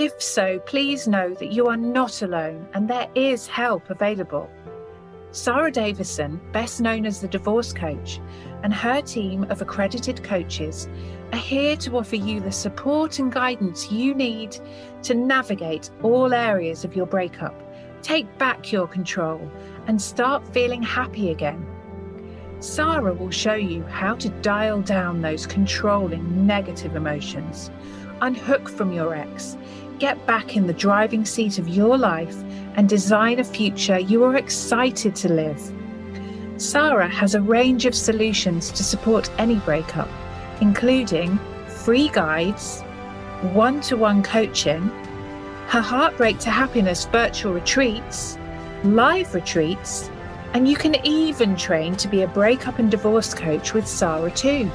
If 0.00 0.20
so, 0.20 0.58
please 0.66 1.06
know 1.06 1.34
that 1.34 1.52
you 1.52 1.68
are 1.68 1.76
not 1.76 2.22
alone 2.22 2.66
and 2.74 2.90
there 2.90 3.08
is 3.14 3.46
help 3.46 3.90
available. 3.90 4.50
Sarah 5.30 5.70
Davison, 5.70 6.40
best 6.50 6.80
known 6.80 7.06
as 7.06 7.20
the 7.20 7.28
Divorce 7.28 7.72
Coach, 7.72 8.18
and 8.64 8.74
her 8.74 9.00
team 9.00 9.44
of 9.50 9.62
accredited 9.62 10.24
coaches 10.24 10.88
are 11.32 11.38
here 11.38 11.76
to 11.76 11.96
offer 11.96 12.16
you 12.16 12.40
the 12.40 12.50
support 12.50 13.20
and 13.20 13.30
guidance 13.30 13.92
you 13.92 14.14
need 14.14 14.58
to 15.04 15.14
navigate 15.14 15.90
all 16.02 16.34
areas 16.34 16.84
of 16.84 16.96
your 16.96 17.06
breakup, 17.06 17.54
take 18.02 18.38
back 18.38 18.72
your 18.72 18.86
control, 18.86 19.40
and 19.86 20.00
start 20.00 20.46
feeling 20.52 20.82
happy 20.82 21.30
again. 21.30 21.64
Sarah 22.60 23.14
will 23.14 23.30
show 23.30 23.54
you 23.54 23.84
how 23.84 24.14
to 24.16 24.28
dial 24.28 24.82
down 24.82 25.22
those 25.22 25.46
controlling 25.46 26.46
negative 26.46 26.96
emotions, 26.96 27.70
unhook 28.20 28.68
from 28.68 28.92
your 28.92 29.14
ex, 29.14 29.56
get 29.98 30.24
back 30.26 30.56
in 30.56 30.66
the 30.66 30.72
driving 30.72 31.24
seat 31.24 31.58
of 31.58 31.68
your 31.68 31.96
life, 31.96 32.36
and 32.74 32.88
design 32.88 33.38
a 33.38 33.44
future 33.44 33.98
you 33.98 34.24
are 34.24 34.36
excited 34.36 35.14
to 35.16 35.28
live. 35.28 35.72
Sarah 36.56 37.08
has 37.08 37.34
a 37.34 37.40
range 37.40 37.86
of 37.86 37.94
solutions 37.94 38.70
to 38.72 38.82
support 38.82 39.30
any 39.38 39.56
breakup, 39.56 40.08
including 40.60 41.38
free 41.68 42.08
guides, 42.08 42.82
one 43.52 43.80
to 43.82 43.96
one 43.96 44.22
coaching, 44.22 44.90
her 45.68 45.80
Heartbreak 45.80 46.40
to 46.40 46.50
Happiness 46.50 47.04
virtual 47.04 47.52
retreats 47.52 48.36
live 48.84 49.34
retreats, 49.34 50.08
and 50.54 50.68
you 50.68 50.76
can 50.76 50.94
even 51.04 51.56
train 51.56 51.96
to 51.96 52.06
be 52.08 52.22
a 52.22 52.28
breakup 52.28 52.78
and 52.78 52.90
divorce 52.90 53.34
coach 53.34 53.74
with 53.74 53.86
Sarah 53.86 54.30
too. 54.30 54.70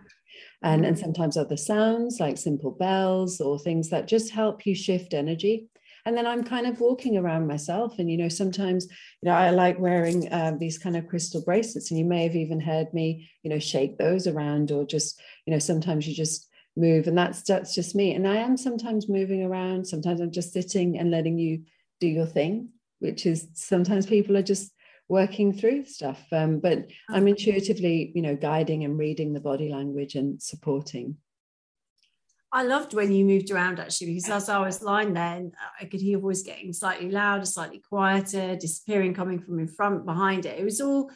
And, 0.61 0.85
and 0.85 0.97
sometimes 0.97 1.37
other 1.37 1.57
sounds 1.57 2.19
like 2.19 2.37
simple 2.37 2.71
bells 2.71 3.39
or 3.39 3.59
things 3.59 3.89
that 3.89 4.07
just 4.07 4.31
help 4.31 4.65
you 4.65 4.73
shift 4.73 5.13
energy 5.13 5.69
and 6.05 6.15
then 6.15 6.25
i'm 6.25 6.43
kind 6.43 6.67
of 6.67 6.79
walking 6.79 7.17
around 7.17 7.47
myself. 7.47 7.99
And 7.99 8.09
you 8.09 8.17
know 8.17 8.29
sometimes 8.29 8.85
you 9.21 9.29
know 9.29 9.33
i 9.33 9.49
like 9.49 9.79
wearing 9.79 10.31
uh, 10.31 10.53
these 10.59 10.77
kind 10.77 10.95
of 10.95 11.07
crystal 11.07 11.41
bracelets 11.43 11.91
and 11.91 11.99
you 11.99 12.05
may 12.05 12.23
have 12.23 12.35
even 12.35 12.59
heard 12.59 12.93
me 12.93 13.29
you 13.43 13.49
know 13.49 13.59
shake 13.59 13.97
those 13.97 14.27
around 14.27 14.71
or 14.71 14.85
just 14.85 15.19
you 15.45 15.53
know 15.53 15.59
sometimes 15.59 16.07
you 16.07 16.13
just 16.13 16.47
move 16.75 17.07
and 17.07 17.17
that's 17.17 17.41
that's 17.43 17.75
just 17.75 17.95
me. 17.95 18.13
And 18.13 18.27
i 18.27 18.37
am 18.37 18.55
sometimes 18.57 19.09
moving 19.09 19.43
around. 19.43 19.85
Sometimes 19.85 20.21
i'm 20.21 20.31
just 20.31 20.53
sitting 20.53 20.97
and 20.97 21.11
letting 21.11 21.37
you 21.37 21.63
do 21.99 22.07
your 22.07 22.25
thing 22.25 22.69
which 22.99 23.25
is 23.25 23.47
sometimes 23.53 24.05
people 24.05 24.35
are 24.35 24.41
just 24.43 24.73
working 25.07 25.53
through 25.53 25.85
stuff. 25.85 26.21
Um, 26.31 26.59
but 26.59 26.87
i'm 27.09 27.27
intuitively 27.27 28.11
you 28.15 28.21
know 28.21 28.35
guiding 28.35 28.83
and 28.83 28.97
reading 28.97 29.33
the 29.33 29.39
body 29.39 29.69
language 29.69 30.15
and 30.15 30.41
supporting 30.41 31.17
I 32.51 32.63
loved 32.63 32.93
when 32.93 33.11
you 33.11 33.25
moved 33.25 33.51
around 33.51 33.79
actually 33.79 34.07
because 34.07 34.29
as 34.29 34.49
I 34.49 34.59
was 34.59 34.81
lying 34.81 35.13
there, 35.13 35.43
I 35.79 35.85
could 35.85 36.01
hear 36.01 36.11
your 36.11 36.19
voice 36.19 36.41
getting 36.41 36.73
slightly 36.73 37.11
louder, 37.11 37.45
slightly 37.45 37.79
quieter, 37.79 38.55
disappearing, 38.55 39.13
coming 39.13 39.39
from 39.39 39.59
in 39.59 39.67
front, 39.67 40.05
behind 40.05 40.45
it. 40.45 40.59
It 40.59 40.63
was 40.63 40.81
all 40.81 41.11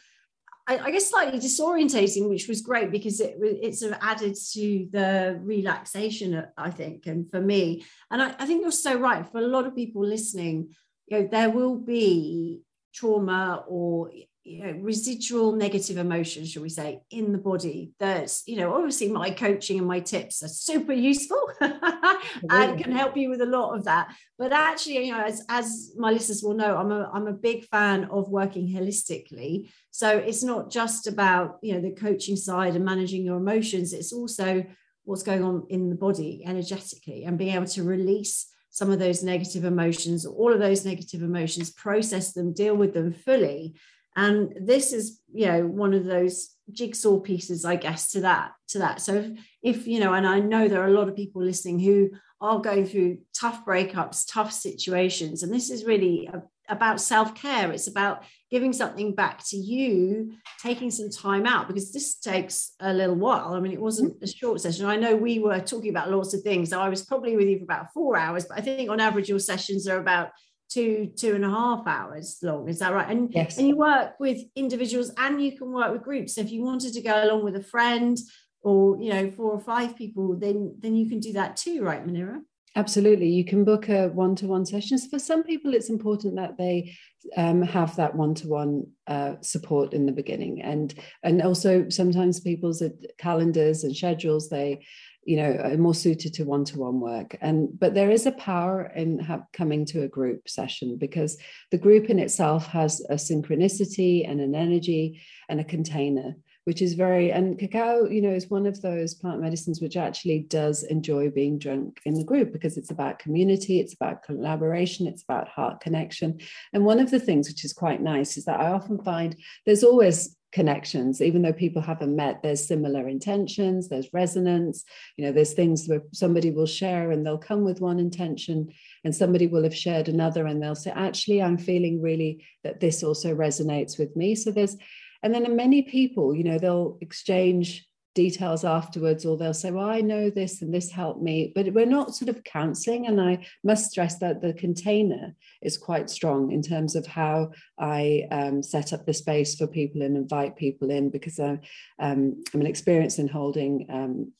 I, 0.65 0.77
I, 0.77 0.91
guess 0.91 1.09
slightly 1.09 1.39
disorientating, 1.39 2.29
which 2.29 2.47
was 2.47 2.61
great 2.61 2.89
because 2.89 3.19
it 3.19 3.35
it 3.41 3.75
sort 3.75 3.91
of 3.91 3.99
added 4.01 4.35
to 4.53 4.87
the 4.91 5.39
relaxation, 5.41 6.35
uh, 6.35 6.47
I 6.57 6.69
think, 6.69 7.05
and 7.05 7.29
for 7.29 7.41
me. 7.41 7.83
And 8.09 8.21
I, 8.21 8.33
I 8.39 8.45
think 8.45 8.61
you're 8.61 8.71
so 8.71 8.97
right. 8.97 9.29
For 9.29 9.39
a 9.39 9.47
lot 9.47 9.65
of 9.65 9.75
people 9.75 10.05
listening, 10.05 10.73
you 11.07 11.19
know, 11.19 11.27
there 11.29 11.49
will 11.49 11.75
be 11.75 12.61
trauma 12.93 13.65
or 13.67 14.11
you 14.45 14.61
know, 14.61 14.71
residual 14.81 15.53
negative 15.53 15.97
emotions, 15.97 16.51
shall 16.51 16.63
we 16.63 16.69
say, 16.69 16.99
in 17.09 17.31
the 17.31 17.37
body. 17.37 17.93
that 17.99 18.29
you 18.45 18.57
know, 18.57 18.73
obviously 18.73 19.09
my 19.09 19.29
coaching 19.29 19.77
and 19.77 19.87
my 19.87 20.01
tips 20.01 20.43
are 20.43 20.49
super 20.49 20.91
useful 20.91 21.41
and 21.61 22.81
can 22.81 22.91
help 22.91 23.15
you 23.15 23.29
with 23.29 23.41
a 23.41 23.45
lot 23.45 23.75
of 23.75 23.85
that. 23.85 24.13
But 24.37 24.51
actually, 24.51 25.05
you 25.05 25.13
know, 25.13 25.23
as, 25.23 25.45
as 25.47 25.93
my 25.97 26.11
listeners 26.11 26.43
will 26.43 26.55
know, 26.55 26.75
I'm 26.75 26.91
a 26.91 27.09
I'm 27.13 27.27
a 27.27 27.33
big 27.33 27.65
fan 27.65 28.05
of 28.05 28.29
working 28.29 28.67
holistically. 28.67 29.69
So 29.91 30.09
it's 30.09 30.43
not 30.43 30.69
just 30.69 31.07
about, 31.07 31.59
you 31.61 31.73
know, 31.73 31.81
the 31.81 31.91
coaching 31.91 32.35
side 32.35 32.75
and 32.75 32.83
managing 32.83 33.23
your 33.23 33.37
emotions, 33.37 33.93
it's 33.93 34.11
also 34.11 34.65
what's 35.05 35.23
going 35.23 35.43
on 35.43 35.67
in 35.69 35.89
the 35.89 35.95
body 35.95 36.43
energetically 36.45 37.25
and 37.25 37.37
being 37.37 37.55
able 37.55 37.67
to 37.67 37.83
release 37.83 38.47
some 38.69 38.89
of 38.89 38.97
those 38.97 39.21
negative 39.21 39.65
emotions, 39.65 40.25
all 40.25 40.51
of 40.51 40.59
those 40.59 40.83
negative 40.83 41.21
emotions, 41.21 41.69
process 41.69 42.33
them, 42.33 42.53
deal 42.53 42.75
with 42.75 42.93
them 42.93 43.13
fully 43.13 43.75
and 44.15 44.53
this 44.59 44.93
is 44.93 45.19
you 45.33 45.45
know 45.45 45.65
one 45.65 45.93
of 45.93 46.05
those 46.05 46.55
jigsaw 46.71 47.19
pieces 47.19 47.65
i 47.65 47.75
guess 47.75 48.11
to 48.11 48.21
that 48.21 48.51
to 48.69 48.79
that. 48.79 49.01
So 49.01 49.15
if, 49.15 49.31
if 49.61 49.87
you 49.87 49.99
know 49.99 50.13
and 50.13 50.25
i 50.25 50.39
know 50.39 50.67
there 50.67 50.81
are 50.81 50.87
a 50.87 50.99
lot 50.99 51.09
of 51.09 51.15
people 51.15 51.43
listening 51.43 51.79
who 51.79 52.09
are 52.41 52.59
going 52.59 52.85
through 52.85 53.19
tough 53.39 53.65
breakups 53.65 54.25
tough 54.27 54.51
situations 54.51 55.43
and 55.43 55.53
this 55.53 55.69
is 55.69 55.85
really 55.85 56.27
a, 56.31 56.41
about 56.69 57.01
self-care. 57.01 57.71
It's 57.73 57.87
about 57.87 58.23
giving 58.49 58.71
something 58.71 59.13
back 59.13 59.43
to 59.49 59.57
you 59.57 60.33
taking 60.61 60.91
some 60.91 61.09
time 61.09 61.45
out 61.45 61.67
because 61.67 61.91
this 61.91 62.15
takes 62.15 62.73
a 62.79 62.93
little 62.93 63.15
while. 63.15 63.53
I 63.53 63.59
mean 63.59 63.73
it 63.73 63.81
wasn't 63.81 64.21
a 64.23 64.27
short 64.27 64.61
session. 64.61 64.85
I 64.85 64.95
know 64.95 65.15
we 65.15 65.39
were 65.39 65.59
talking 65.59 65.89
about 65.89 66.09
lots 66.09 66.33
of 66.33 66.41
things. 66.41 66.69
So 66.69 66.79
i 66.79 66.89
was 66.89 67.03
probably 67.03 67.35
with 67.35 67.47
you 67.47 67.57
for 67.57 67.65
about 67.65 67.93
four 67.93 68.17
hours 68.17 68.45
but 68.45 68.57
i 68.57 68.61
think 68.61 68.89
on 68.89 68.99
average 68.99 69.29
your 69.29 69.39
sessions 69.39 69.87
are 69.87 69.99
about 69.99 70.29
two 70.73 71.11
two 71.15 71.35
and 71.35 71.45
a 71.45 71.49
half 71.49 71.85
hours 71.85 72.39
long 72.41 72.67
is 72.67 72.79
that 72.79 72.93
right? 72.93 73.09
And 73.09 73.31
yes. 73.33 73.57
and 73.57 73.67
you 73.67 73.75
work 73.75 74.19
with 74.19 74.39
individuals 74.55 75.11
and 75.17 75.41
you 75.43 75.57
can 75.57 75.71
work 75.71 75.91
with 75.91 76.03
groups. 76.03 76.35
So 76.35 76.41
if 76.41 76.51
you 76.51 76.63
wanted 76.63 76.93
to 76.93 77.01
go 77.01 77.23
along 77.23 77.43
with 77.43 77.55
a 77.55 77.63
friend 77.63 78.17
or 78.61 78.97
you 79.01 79.11
know 79.13 79.29
four 79.31 79.51
or 79.51 79.59
five 79.59 79.95
people 79.95 80.35
then 80.37 80.75
then 80.79 80.95
you 80.95 81.07
can 81.09 81.19
do 81.19 81.33
that 81.33 81.57
too 81.57 81.83
right 81.83 82.05
manira? 82.05 82.41
Absolutely. 82.75 83.29
You 83.29 83.45
can 83.45 83.63
book 83.63 83.87
a 83.87 84.07
one-to-one 84.07 84.65
sessions 84.65 85.05
for 85.05 85.19
some 85.19 85.43
people 85.43 85.75
it's 85.75 85.91
important 85.91 86.35
that 86.37 86.57
they 86.57 86.95
um, 87.37 87.61
have 87.61 87.95
that 87.97 88.15
one-to-one 88.15 88.87
uh, 89.05 89.35
support 89.41 89.93
in 89.93 90.07
the 90.07 90.11
beginning. 90.11 90.61
And 90.61 90.93
and 91.21 91.41
also 91.41 91.89
sometimes 91.89 92.39
people's 92.39 92.81
calendars 93.17 93.83
and 93.83 93.95
schedules 93.95 94.49
they 94.49 94.85
you 95.25 95.37
know 95.37 95.59
uh, 95.63 95.77
more 95.77 95.93
suited 95.93 96.33
to 96.35 96.43
one-to-one 96.43 96.99
work. 96.99 97.37
And 97.41 97.77
but 97.79 97.93
there 97.93 98.11
is 98.11 98.25
a 98.25 98.31
power 98.33 98.91
in 98.95 99.19
have, 99.19 99.43
coming 99.53 99.85
to 99.87 100.03
a 100.03 100.07
group 100.07 100.47
session 100.47 100.97
because 100.97 101.37
the 101.71 101.77
group 101.77 102.09
in 102.09 102.19
itself 102.19 102.67
has 102.67 103.01
a 103.09 103.15
synchronicity 103.15 104.29
and 104.29 104.39
an 104.41 104.55
energy 104.55 105.21
and 105.49 105.59
a 105.59 105.63
container 105.63 106.35
which 106.65 106.81
is 106.81 106.93
very 106.93 107.31
and 107.31 107.59
cacao 107.59 108.05
you 108.09 108.21
know 108.21 108.29
is 108.29 108.49
one 108.49 108.65
of 108.65 108.81
those 108.81 109.13
plant 109.13 109.41
medicines 109.41 109.81
which 109.81 109.97
actually 109.97 110.39
does 110.49 110.83
enjoy 110.83 111.29
being 111.29 111.59
drunk 111.59 111.99
in 112.05 112.13
the 112.13 112.23
group 112.23 112.53
because 112.53 112.77
it's 112.77 112.91
about 112.91 113.19
community 113.19 113.79
it's 113.79 113.93
about 113.93 114.23
collaboration 114.23 115.07
it's 115.07 115.23
about 115.23 115.47
heart 115.47 115.79
connection. 115.79 116.39
And 116.73 116.85
one 116.85 116.99
of 116.99 117.11
the 117.11 117.19
things 117.19 117.47
which 117.47 117.65
is 117.65 117.73
quite 117.73 118.01
nice 118.01 118.37
is 118.37 118.45
that 118.45 118.59
i 118.59 118.69
often 118.69 119.01
find 119.03 119.35
there's 119.65 119.83
always 119.83 120.35
connections. 120.53 121.21
Even 121.21 121.41
though 121.41 121.51
people 121.51 121.81
haven't 121.81 122.15
met 122.15 122.41
there's 122.43 122.65
similar 122.65 123.09
intentions 123.09 123.89
there's 123.89 124.13
resonance. 124.13 124.85
You 125.17 125.25
know 125.25 125.31
there's 125.31 125.53
things 125.53 125.87
where 125.87 126.03
somebody 126.13 126.51
will 126.51 126.67
share 126.67 127.11
and 127.11 127.25
they'll 127.25 127.37
come 127.37 127.63
with 127.63 127.81
one 127.81 127.99
intention 127.99 128.71
and 129.03 129.13
somebody 129.15 129.47
will 129.47 129.63
have 129.63 129.75
shared 129.75 130.07
another 130.07 130.45
and 130.45 130.61
they'll 130.61 130.75
say 130.75 130.91
actually 130.91 131.41
i'm 131.41 131.57
feeling 131.57 132.01
really 132.01 132.45
that 132.63 132.79
this 132.79 133.03
also 133.03 133.35
resonates 133.35 133.97
with 133.97 134.15
me. 134.15 134.35
So 134.35 134.51
there's 134.51 134.77
and 135.23 135.33
then 135.33 135.55
many 135.55 135.81
people 135.81 136.35
you 136.35 136.43
know 136.43 136.59
they'll 136.59 136.97
exchange 137.01 137.85
details 138.15 138.63
afterwards 138.63 139.25
or 139.25 139.37
they'll 139.37 139.53
say 139.53 139.71
well 139.71 139.89
i 139.89 140.01
know 140.01 140.29
this 140.29 140.61
and 140.61 140.73
this 140.73 140.91
helped 140.91 141.21
me. 141.21 141.51
But 141.55 141.73
we're 141.73 141.85
not 141.85 142.15
sort 142.15 142.29
of 142.29 142.43
counseling 142.43 143.07
and 143.07 143.19
i 143.19 143.45
must 143.63 143.91
stress 143.91 144.19
that 144.19 144.41
the 144.41 144.53
container 144.53 145.35
is 145.61 145.77
quite 145.77 146.09
strong 146.09 146.51
in 146.51 146.61
terms 146.61 146.95
of 146.95 147.07
how 147.07 147.51
i 147.79 148.27
um, 148.31 148.61
set 148.61 148.93
up 148.93 149.05
the 149.05 149.13
space 149.13 149.55
for 149.55 149.67
people 149.67 150.01
and 150.01 150.15
invite 150.15 150.55
people 150.55 150.91
in 150.91 151.09
because 151.09 151.39
I, 151.39 151.59
um, 151.99 152.43
i'm 152.53 152.61
an 152.61 152.67
experience 152.67 153.19
in 153.19 153.27
holding 153.27 153.87
um, 153.89 154.31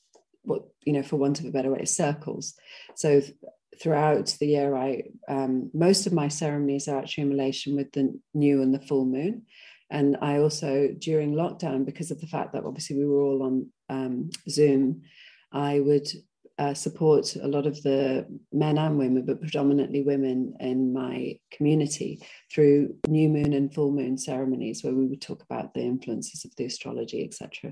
what 0.44 0.64
you 0.86 0.94
know 0.94 1.04
for 1.04 1.18
want 1.18 1.40
of 1.40 1.46
a 1.46 1.52
better 1.52 1.72
way 1.72 1.86
circles. 1.86 2.56
So 2.96 3.22
throughout 3.82 4.36
the 4.40 4.48
year 4.48 4.76
i 4.76 5.04
um, 5.28 5.72
most 5.74 6.06
of 6.06 6.14
my 6.14 6.28
ceremonies 6.28 6.88
are 6.88 7.00
actually 7.00 7.24
in 7.24 7.30
relation 7.32 7.76
with 7.76 7.92
the 7.92 8.20
new 8.34 8.62
and 8.62 8.74
the 8.74 8.80
full 8.80 9.06
moon 9.06 9.44
and 9.94 10.18
I 10.24 10.40
also, 10.40 10.90
during 10.98 11.36
lockdown, 11.36 11.86
because 11.86 12.10
of 12.10 12.20
the 12.20 12.26
fact 12.26 12.54
that 12.54 12.66
obviously 12.66 12.98
we 12.98 13.06
were 13.06 13.22
all 13.22 13.44
on 13.44 13.68
um, 13.90 14.32
Zoom, 14.50 15.04
I 15.52 15.82
would 15.82 16.08
uh, 16.58 16.74
support 16.74 17.36
a 17.36 17.48
lot 17.48 17.68
of 17.68 17.80
the 17.84 18.26
men 18.52 18.80
and 18.80 18.98
women, 18.98 19.24
but 19.24 19.40
predominantly 19.40 20.02
women 20.02 20.56
in 20.60 20.94
my 20.94 21.38
community 21.52 22.26
through 22.52 22.96
new 23.08 23.30
moon 23.30 23.54
and 23.54 23.72
full 23.72 23.92
moon 23.92 24.18
ceremonies 24.18 24.84
where 24.84 24.96
we 24.96 25.06
would 25.06 25.22
talk 25.22 25.44
about 25.44 25.76
the 25.76 25.82
influences 25.82 26.44
of 26.44 26.56
the 26.56 26.66
astrology, 26.66 27.24
etc. 27.24 27.72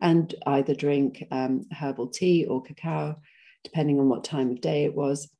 And 0.00 0.34
either 0.48 0.74
drink 0.74 1.24
um, 1.30 1.66
herbal 1.70 2.08
tea 2.08 2.46
or 2.46 2.62
cacao, 2.62 3.14
depending 3.62 4.00
on 4.00 4.08
what 4.08 4.24
time 4.24 4.50
of 4.50 4.60
day 4.60 4.86
it 4.86 4.94
was 4.96 5.30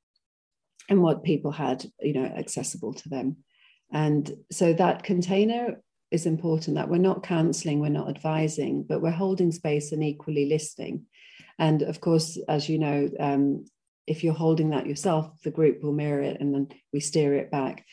and 0.88 1.02
what 1.02 1.24
people 1.24 1.50
had, 1.50 1.84
you 1.98 2.12
know, 2.12 2.24
accessible 2.24 2.94
to 2.94 3.08
them. 3.08 3.38
And 3.92 4.30
so 4.52 4.72
that 4.74 5.02
container 5.02 5.82
is 6.10 6.26
important 6.26 6.76
that 6.76 6.88
we're 6.88 6.98
not 6.98 7.22
counseling, 7.22 7.80
we're 7.80 7.88
not 7.88 8.08
advising, 8.08 8.82
but 8.82 9.00
we're 9.00 9.10
holding 9.10 9.52
space 9.52 9.92
and 9.92 10.02
equally 10.02 10.46
listening. 10.46 11.06
And 11.58 11.82
of 11.82 12.00
course, 12.00 12.38
as 12.48 12.68
you 12.68 12.78
know, 12.78 13.10
um, 13.20 13.66
if 14.06 14.24
you're 14.24 14.34
holding 14.34 14.70
that 14.70 14.86
yourself, 14.86 15.30
the 15.44 15.50
group 15.50 15.82
will 15.82 15.92
mirror 15.92 16.22
it 16.22 16.40
and 16.40 16.54
then 16.54 16.68
we 16.92 17.00
steer 17.00 17.34
it 17.34 17.50
back. 17.50 17.84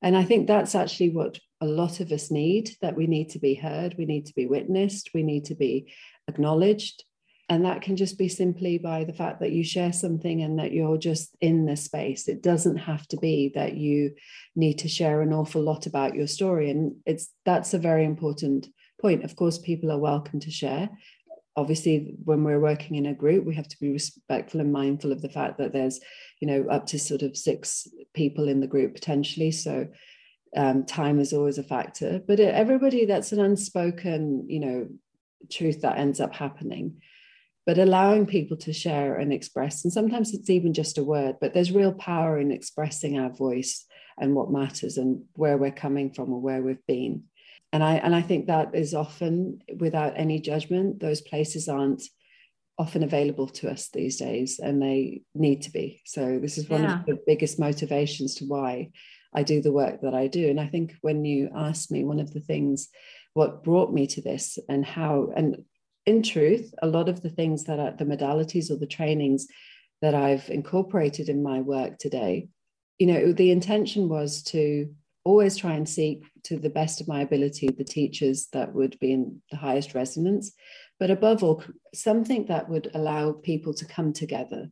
And 0.00 0.16
I 0.16 0.24
think 0.24 0.46
that's 0.46 0.74
actually 0.74 1.10
what 1.10 1.38
a 1.60 1.66
lot 1.66 2.00
of 2.00 2.12
us 2.12 2.30
need 2.30 2.76
that 2.80 2.96
we 2.96 3.06
need 3.06 3.30
to 3.30 3.38
be 3.38 3.54
heard, 3.54 3.96
we 3.98 4.06
need 4.06 4.26
to 4.26 4.34
be 4.34 4.46
witnessed, 4.46 5.10
we 5.12 5.22
need 5.22 5.46
to 5.46 5.54
be 5.54 5.92
acknowledged. 6.28 7.04
And 7.50 7.64
that 7.64 7.80
can 7.80 7.96
just 7.96 8.18
be 8.18 8.28
simply 8.28 8.76
by 8.76 9.04
the 9.04 9.12
fact 9.12 9.40
that 9.40 9.52
you 9.52 9.64
share 9.64 9.92
something 9.92 10.42
and 10.42 10.58
that 10.58 10.72
you're 10.72 10.98
just 10.98 11.34
in 11.40 11.64
the 11.64 11.76
space. 11.76 12.28
It 12.28 12.42
doesn't 12.42 12.76
have 12.76 13.08
to 13.08 13.16
be 13.16 13.52
that 13.54 13.74
you 13.74 14.14
need 14.54 14.74
to 14.80 14.88
share 14.88 15.22
an 15.22 15.32
awful 15.32 15.62
lot 15.62 15.86
about 15.86 16.14
your 16.14 16.26
story. 16.26 16.70
And 16.70 16.96
it's 17.06 17.32
that's 17.46 17.72
a 17.72 17.78
very 17.78 18.04
important 18.04 18.66
point. 19.00 19.24
Of 19.24 19.34
course, 19.34 19.58
people 19.58 19.90
are 19.90 19.98
welcome 19.98 20.40
to 20.40 20.50
share. 20.50 20.90
Obviously, 21.56 22.14
when 22.22 22.44
we're 22.44 22.60
working 22.60 22.96
in 22.96 23.06
a 23.06 23.14
group, 23.14 23.46
we 23.46 23.54
have 23.54 23.68
to 23.68 23.80
be 23.80 23.90
respectful 23.90 24.60
and 24.60 24.70
mindful 24.70 25.10
of 25.10 25.22
the 25.22 25.30
fact 25.30 25.56
that 25.58 25.72
there's, 25.72 26.00
you 26.40 26.46
know, 26.46 26.68
up 26.68 26.86
to 26.88 26.98
sort 26.98 27.22
of 27.22 27.36
six 27.36 27.88
people 28.12 28.46
in 28.48 28.60
the 28.60 28.66
group 28.66 28.94
potentially. 28.94 29.52
So 29.52 29.88
um, 30.54 30.84
time 30.84 31.18
is 31.18 31.32
always 31.32 31.56
a 31.56 31.62
factor. 31.62 32.20
But 32.28 32.40
everybody, 32.40 33.06
that's 33.06 33.32
an 33.32 33.40
unspoken, 33.40 34.44
you 34.50 34.60
know, 34.60 34.88
truth 35.50 35.80
that 35.80 35.96
ends 35.96 36.20
up 36.20 36.34
happening 36.34 37.00
but 37.68 37.76
allowing 37.76 38.24
people 38.24 38.56
to 38.56 38.72
share 38.72 39.16
and 39.16 39.30
express. 39.30 39.84
And 39.84 39.92
sometimes 39.92 40.32
it's 40.32 40.48
even 40.48 40.72
just 40.72 40.96
a 40.96 41.04
word, 41.04 41.36
but 41.38 41.52
there's 41.52 41.70
real 41.70 41.92
power 41.92 42.38
in 42.38 42.50
expressing 42.50 43.18
our 43.18 43.28
voice 43.28 43.84
and 44.16 44.34
what 44.34 44.50
matters 44.50 44.96
and 44.96 45.24
where 45.34 45.58
we're 45.58 45.70
coming 45.70 46.10
from 46.10 46.32
or 46.32 46.40
where 46.40 46.62
we've 46.62 46.86
been. 46.86 47.24
And 47.74 47.84
I 47.84 47.96
and 47.96 48.14
I 48.14 48.22
think 48.22 48.46
that 48.46 48.74
is 48.74 48.94
often 48.94 49.60
without 49.78 50.14
any 50.16 50.40
judgment. 50.40 51.00
Those 51.00 51.20
places 51.20 51.68
aren't 51.68 52.04
often 52.78 53.02
available 53.02 53.48
to 53.48 53.70
us 53.70 53.90
these 53.90 54.16
days, 54.16 54.58
and 54.58 54.80
they 54.80 55.20
need 55.34 55.60
to 55.64 55.70
be. 55.70 56.00
So 56.06 56.38
this 56.38 56.56
is 56.56 56.70
one 56.70 56.84
yeah. 56.84 57.00
of 57.00 57.04
the 57.04 57.18
biggest 57.26 57.58
motivations 57.58 58.36
to 58.36 58.46
why 58.46 58.92
I 59.34 59.42
do 59.42 59.60
the 59.60 59.72
work 59.72 60.00
that 60.00 60.14
I 60.14 60.28
do. 60.28 60.48
And 60.48 60.58
I 60.58 60.68
think 60.68 60.94
when 61.02 61.26
you 61.26 61.50
asked 61.54 61.90
me, 61.90 62.02
one 62.02 62.18
of 62.18 62.32
the 62.32 62.40
things 62.40 62.88
what 63.34 63.62
brought 63.62 63.92
me 63.92 64.06
to 64.06 64.22
this 64.22 64.58
and 64.70 64.86
how 64.86 65.34
and 65.36 65.64
in 66.08 66.22
truth, 66.22 66.74
a 66.80 66.86
lot 66.86 67.10
of 67.10 67.20
the 67.20 67.28
things 67.28 67.64
that 67.64 67.78
are 67.78 67.92
the 67.92 68.06
modalities 68.06 68.70
or 68.70 68.76
the 68.76 68.94
trainings 68.98 69.46
that 70.00 70.14
I've 70.14 70.48
incorporated 70.48 71.28
in 71.28 71.42
my 71.42 71.60
work 71.60 71.98
today, 71.98 72.48
you 72.98 73.06
know, 73.06 73.32
the 73.32 73.50
intention 73.50 74.08
was 74.08 74.42
to 74.44 74.88
always 75.24 75.54
try 75.58 75.74
and 75.74 75.86
seek 75.86 76.24
to 76.44 76.58
the 76.58 76.70
best 76.70 77.02
of 77.02 77.08
my 77.08 77.20
ability 77.20 77.68
the 77.68 77.84
teachers 77.84 78.48
that 78.54 78.74
would 78.74 78.98
be 79.00 79.12
in 79.12 79.42
the 79.50 79.58
highest 79.58 79.94
resonance, 79.94 80.52
but 80.98 81.10
above 81.10 81.44
all, 81.44 81.62
something 81.92 82.46
that 82.46 82.70
would 82.70 82.90
allow 82.94 83.32
people 83.32 83.74
to 83.74 83.84
come 83.84 84.14
together 84.14 84.70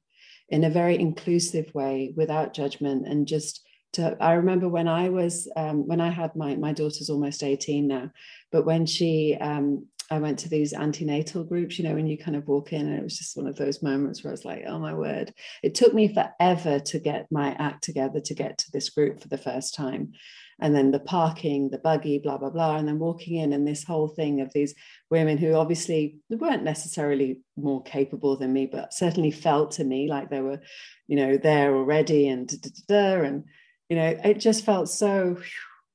in 0.48 0.64
a 0.64 0.70
very 0.70 0.98
inclusive 0.98 1.70
way 1.74 2.14
without 2.16 2.54
judgment 2.54 3.06
and 3.06 3.28
just 3.28 3.62
to, 3.92 4.16
I 4.20 4.32
remember 4.32 4.68
when 4.70 4.88
I 4.88 5.10
was 5.10 5.50
um, 5.56 5.86
when 5.86 6.00
I 6.00 6.10
had 6.10 6.34
my 6.34 6.56
my 6.56 6.72
daughter's 6.72 7.10
almost 7.10 7.42
18 7.42 7.86
now, 7.86 8.10
but 8.52 8.66
when 8.66 8.84
she 8.84 9.36
um, 9.40 9.86
I 10.10 10.18
went 10.18 10.38
to 10.40 10.48
these 10.48 10.72
antenatal 10.72 11.42
groups, 11.42 11.78
you 11.78 11.84
know, 11.84 11.94
when 11.94 12.06
you 12.06 12.16
kind 12.16 12.36
of 12.36 12.46
walk 12.46 12.72
in, 12.72 12.86
and 12.86 12.96
it 12.96 13.02
was 13.02 13.18
just 13.18 13.36
one 13.36 13.48
of 13.48 13.56
those 13.56 13.82
moments 13.82 14.22
where 14.22 14.30
I 14.30 14.32
was 14.32 14.44
like, 14.44 14.62
oh 14.66 14.78
my 14.78 14.94
word. 14.94 15.32
It 15.62 15.74
took 15.74 15.94
me 15.94 16.12
forever 16.12 16.78
to 16.78 16.98
get 16.98 17.26
my 17.30 17.54
act 17.58 17.82
together 17.82 18.20
to 18.20 18.34
get 18.34 18.58
to 18.58 18.70
this 18.72 18.90
group 18.90 19.20
for 19.20 19.28
the 19.28 19.38
first 19.38 19.74
time. 19.74 20.12
And 20.60 20.74
then 20.74 20.90
the 20.90 21.00
parking, 21.00 21.68
the 21.70 21.78
buggy, 21.78 22.18
blah, 22.18 22.38
blah, 22.38 22.50
blah. 22.50 22.76
And 22.76 22.88
then 22.88 22.98
walking 22.98 23.36
in, 23.36 23.52
and 23.52 23.66
this 23.66 23.84
whole 23.84 24.08
thing 24.08 24.40
of 24.40 24.52
these 24.52 24.74
women 25.10 25.38
who 25.38 25.54
obviously 25.54 26.18
weren't 26.30 26.62
necessarily 26.62 27.40
more 27.56 27.82
capable 27.82 28.36
than 28.36 28.52
me, 28.52 28.66
but 28.66 28.94
certainly 28.94 29.30
felt 29.32 29.72
to 29.72 29.84
me 29.84 30.08
like 30.08 30.30
they 30.30 30.40
were, 30.40 30.60
you 31.08 31.16
know, 31.16 31.36
there 31.36 31.74
already 31.76 32.28
and 32.28 32.50
and, 32.88 33.44
you 33.88 33.96
know, 33.96 34.18
it 34.24 34.40
just 34.40 34.64
felt 34.64 34.88
so, 34.88 35.36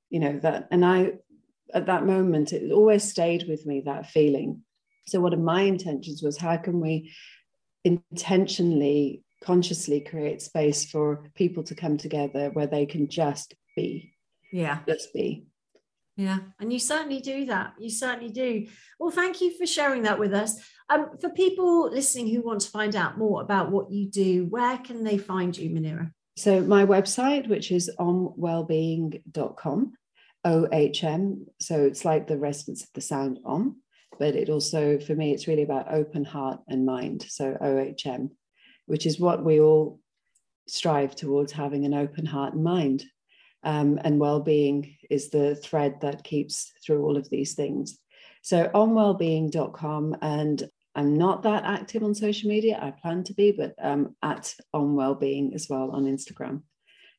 you 0.09 0.19
know, 0.19 0.37
that, 0.39 0.67
and 0.69 0.85
I, 0.85 1.13
at 1.73 1.85
that 1.87 2.05
moment, 2.05 2.53
it 2.53 2.71
always 2.71 3.03
stayed 3.03 3.47
with 3.47 3.65
me 3.65 3.81
that 3.81 4.07
feeling. 4.07 4.61
So, 5.07 5.19
one 5.19 5.33
of 5.33 5.39
my 5.39 5.61
intentions 5.61 6.21
was 6.21 6.37
how 6.37 6.57
can 6.57 6.79
we 6.79 7.13
intentionally, 7.83 9.23
consciously 9.43 10.01
create 10.01 10.41
space 10.41 10.85
for 10.85 11.29
people 11.35 11.63
to 11.63 11.75
come 11.75 11.97
together 11.97 12.49
where 12.51 12.67
they 12.67 12.85
can 12.85 13.09
just 13.09 13.55
be? 13.75 14.13
Yeah. 14.51 14.79
Just 14.87 15.13
be. 15.13 15.45
Yeah, 16.17 16.39
and 16.59 16.71
you 16.71 16.77
certainly 16.77 17.21
do 17.21 17.45
that. 17.45 17.73
You 17.79 17.89
certainly 17.89 18.29
do. 18.29 18.67
Well, 18.99 19.11
thank 19.11 19.41
you 19.41 19.57
for 19.57 19.65
sharing 19.65 20.03
that 20.03 20.19
with 20.19 20.33
us. 20.33 20.59
Um, 20.89 21.17
for 21.19 21.29
people 21.29 21.89
listening 21.89 22.27
who 22.27 22.41
want 22.41 22.61
to 22.61 22.69
find 22.69 22.95
out 22.95 23.17
more 23.17 23.41
about 23.41 23.71
what 23.71 23.89
you 23.91 24.07
do, 24.09 24.45
where 24.45 24.77
can 24.77 25.03
they 25.03 25.17
find 25.17 25.57
you, 25.57 25.69
Manira? 25.69 26.11
So 26.35 26.61
my 26.61 26.85
website, 26.85 27.47
which 27.47 27.71
is 27.71 27.89
ohmwellbeing.com, 27.99 29.93
OHM. 30.45 31.45
So 31.59 31.83
it's 31.83 32.05
like 32.05 32.27
the 32.27 32.37
resonance 32.37 32.83
of 32.83 32.89
the 32.93 33.01
sound 33.01 33.39
Om, 33.45 33.81
but 34.19 34.35
it 34.35 34.49
also, 34.49 34.99
for 34.99 35.15
me, 35.15 35.31
it's 35.31 35.47
really 35.47 35.63
about 35.63 35.93
open 35.93 36.25
heart 36.25 36.59
and 36.67 36.85
mind. 36.85 37.25
So 37.27 37.57
OHM, 37.61 38.31
which 38.85 39.05
is 39.05 39.19
what 39.19 39.43
we 39.43 39.59
all 39.59 39.99
strive 40.67 41.15
towards 41.15 41.51
having 41.51 41.85
an 41.85 41.93
open 41.93 42.25
heart 42.25 42.53
and 42.53 42.63
mind. 42.63 43.05
Um, 43.63 43.99
and 44.03 44.19
well-being 44.19 44.95
is 45.09 45.29
the 45.29 45.55
thread 45.55 46.01
that 46.01 46.23
keeps 46.23 46.71
through 46.83 47.03
all 47.03 47.17
of 47.17 47.29
these 47.29 47.53
things. 47.53 47.99
So 48.41 48.69
ohmwellbeing.com 48.73 50.17
and 50.21 50.69
I'm 50.95 51.15
not 51.15 51.43
that 51.43 51.63
active 51.63 52.03
on 52.03 52.15
social 52.15 52.49
media. 52.49 52.79
I 52.81 52.91
plan 52.91 53.23
to 53.25 53.33
be, 53.33 53.51
but 53.51 53.75
um, 53.81 54.15
at 54.21 54.53
on 54.73 54.95
wellbeing 54.95 55.53
as 55.53 55.67
well 55.69 55.91
on 55.91 56.03
Instagram. 56.03 56.63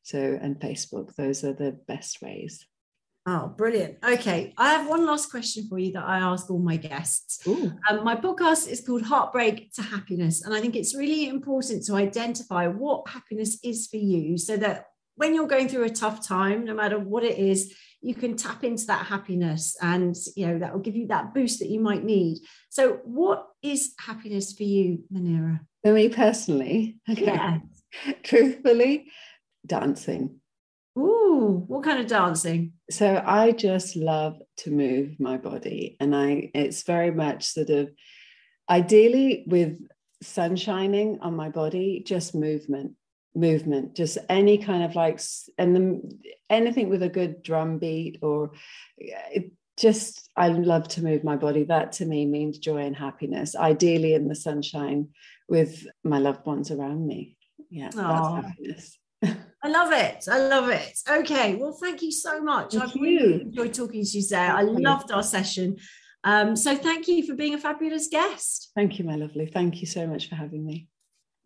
So 0.03 0.37
and 0.41 0.59
Facebook. 0.59 1.15
Those 1.15 1.43
are 1.43 1.53
the 1.53 1.71
best 1.87 2.21
ways. 2.21 2.67
Oh, 3.25 3.47
brilliant. 3.47 3.99
Okay. 4.03 4.53
I 4.57 4.73
have 4.73 4.89
one 4.89 5.05
last 5.05 5.31
question 5.31 5.67
for 5.69 5.79
you 5.79 5.93
that 5.93 6.03
I 6.03 6.17
ask 6.17 6.49
all 6.51 6.59
my 6.59 6.75
guests. 6.75 7.39
Um, 7.89 8.03
my 8.03 8.15
podcast 8.17 8.67
is 8.67 8.81
called 8.85 9.03
Heartbreak 9.03 9.71
to 9.73 9.81
Happiness. 9.81 10.43
And 10.43 10.53
I 10.53 10.59
think 10.59 10.75
it's 10.75 10.95
really 10.95 11.29
important 11.29 11.85
to 11.85 11.95
identify 11.95 12.67
what 12.67 13.07
happiness 13.07 13.59
is 13.63 13.87
for 13.87 13.97
you 13.97 14.37
so 14.37 14.57
that 14.57 14.87
when 15.15 15.33
you're 15.33 15.47
going 15.47 15.69
through 15.69 15.85
a 15.85 15.89
tough 15.89 16.27
time, 16.27 16.65
no 16.65 16.73
matter 16.73 16.99
what 16.99 17.23
it 17.23 17.37
is, 17.37 17.73
you 18.01 18.13
can 18.13 18.35
tap 18.35 18.65
into 18.65 18.85
that 18.87 19.05
happiness 19.05 19.77
and 19.81 20.15
you 20.35 20.45
know 20.45 20.59
that 20.59 20.73
will 20.73 20.81
give 20.81 20.95
you 20.95 21.07
that 21.07 21.33
boost 21.33 21.59
that 21.59 21.69
you 21.69 21.79
might 21.79 22.03
need. 22.03 22.39
So 22.69 22.99
what 23.05 23.47
is 23.61 23.93
happiness 23.97 24.51
for 24.51 24.63
you, 24.63 25.03
Manira? 25.13 25.61
For 25.83 25.93
me 25.93 26.09
personally, 26.09 26.97
okay. 27.09 27.61
Truthfully, 28.23 29.05
dancing. 29.65 30.41
Ooh, 30.97 31.63
what 31.67 31.83
kind 31.83 31.99
of 31.99 32.07
dancing? 32.07 32.73
So 32.89 33.21
I 33.25 33.51
just 33.51 33.95
love 33.95 34.39
to 34.57 34.71
move 34.71 35.19
my 35.19 35.37
body. 35.37 35.97
And 35.99 36.15
I 36.15 36.51
it's 36.53 36.83
very 36.83 37.11
much 37.11 37.45
sort 37.45 37.69
of 37.69 37.91
ideally 38.69 39.43
with 39.47 39.79
sun 40.21 40.55
shining 40.55 41.19
on 41.21 41.35
my 41.35 41.49
body, 41.49 42.03
just 42.05 42.35
movement 42.35 42.93
movement 43.35 43.95
just 43.95 44.17
any 44.29 44.57
kind 44.57 44.83
of 44.83 44.95
like 44.95 45.19
and 45.57 45.75
the, 45.75 46.19
anything 46.49 46.89
with 46.89 47.01
a 47.01 47.09
good 47.09 47.41
drum 47.41 47.79
beat 47.79 48.19
or 48.21 48.51
it 48.97 49.51
just 49.75 50.29
i 50.37 50.47
love 50.49 50.87
to 50.87 51.03
move 51.03 51.23
my 51.23 51.35
body 51.35 51.63
that 51.63 51.93
to 51.93 52.05
me 52.05 52.25
means 52.27 52.59
joy 52.59 52.77
and 52.77 52.95
happiness 52.95 53.55
ideally 53.55 54.13
in 54.13 54.27
the 54.27 54.35
sunshine 54.35 55.07
with 55.49 55.87
my 56.03 56.19
loved 56.19 56.45
ones 56.45 56.69
around 56.69 57.07
me 57.07 57.35
yeah 57.71 57.89
Aww. 57.89 58.35
that's 58.35 58.47
happiness 58.47 58.97
I 59.63 59.69
love 59.69 59.93
it. 59.93 60.25
I 60.29 60.39
love 60.47 60.69
it. 60.69 60.99
Okay. 61.09 61.55
Well, 61.55 61.71
thank 61.73 62.01
you 62.01 62.11
so 62.11 62.41
much. 62.41 62.73
Thank 62.73 62.83
I've 62.83 62.95
really 62.95 63.41
enjoyed 63.43 63.73
talking 63.73 64.03
to 64.03 64.09
you, 64.09 64.21
Sarah. 64.21 64.59
I 64.59 64.61
loved 64.63 65.11
our 65.11 65.23
session. 65.23 65.77
Um, 66.25 66.55
so 66.55 66.75
thank 66.75 67.07
you 67.07 67.25
for 67.25 67.35
being 67.35 67.53
a 67.53 67.57
fabulous 67.57 68.07
guest. 68.07 68.71
Thank 68.75 68.99
you, 68.99 69.05
my 69.05 69.15
lovely. 69.15 69.45
Thank 69.45 69.81
you 69.81 69.87
so 69.87 70.07
much 70.07 70.29
for 70.29 70.35
having 70.35 70.65
me. 70.65 70.87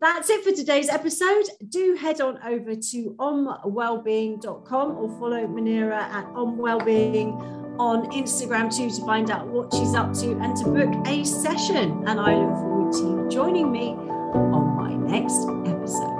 That's 0.00 0.30
it 0.30 0.44
for 0.44 0.52
today's 0.52 0.88
episode. 0.88 1.44
Do 1.68 1.96
head 2.00 2.20
on 2.20 2.38
over 2.44 2.76
to 2.76 3.16
ohmwellbeing.com 3.18 4.96
or 4.96 5.08
follow 5.18 5.46
Manira 5.48 5.98
at 5.98 6.24
omwellbeing 6.34 7.78
on 7.80 8.10
Instagram 8.12 8.74
too 8.74 8.90
to 8.90 9.04
find 9.04 9.30
out 9.30 9.48
what 9.48 9.74
she's 9.74 9.94
up 9.94 10.12
to 10.14 10.38
and 10.38 10.56
to 10.56 10.64
book 10.66 11.06
a 11.08 11.24
session. 11.24 12.04
And 12.06 12.20
I 12.20 12.34
look 12.36 12.56
forward 12.58 12.92
to 12.92 12.98
you 13.00 13.28
joining 13.28 13.72
me 13.72 13.88
on 13.90 14.76
my 14.76 14.94
next 14.94 15.48
episode. 15.68 16.17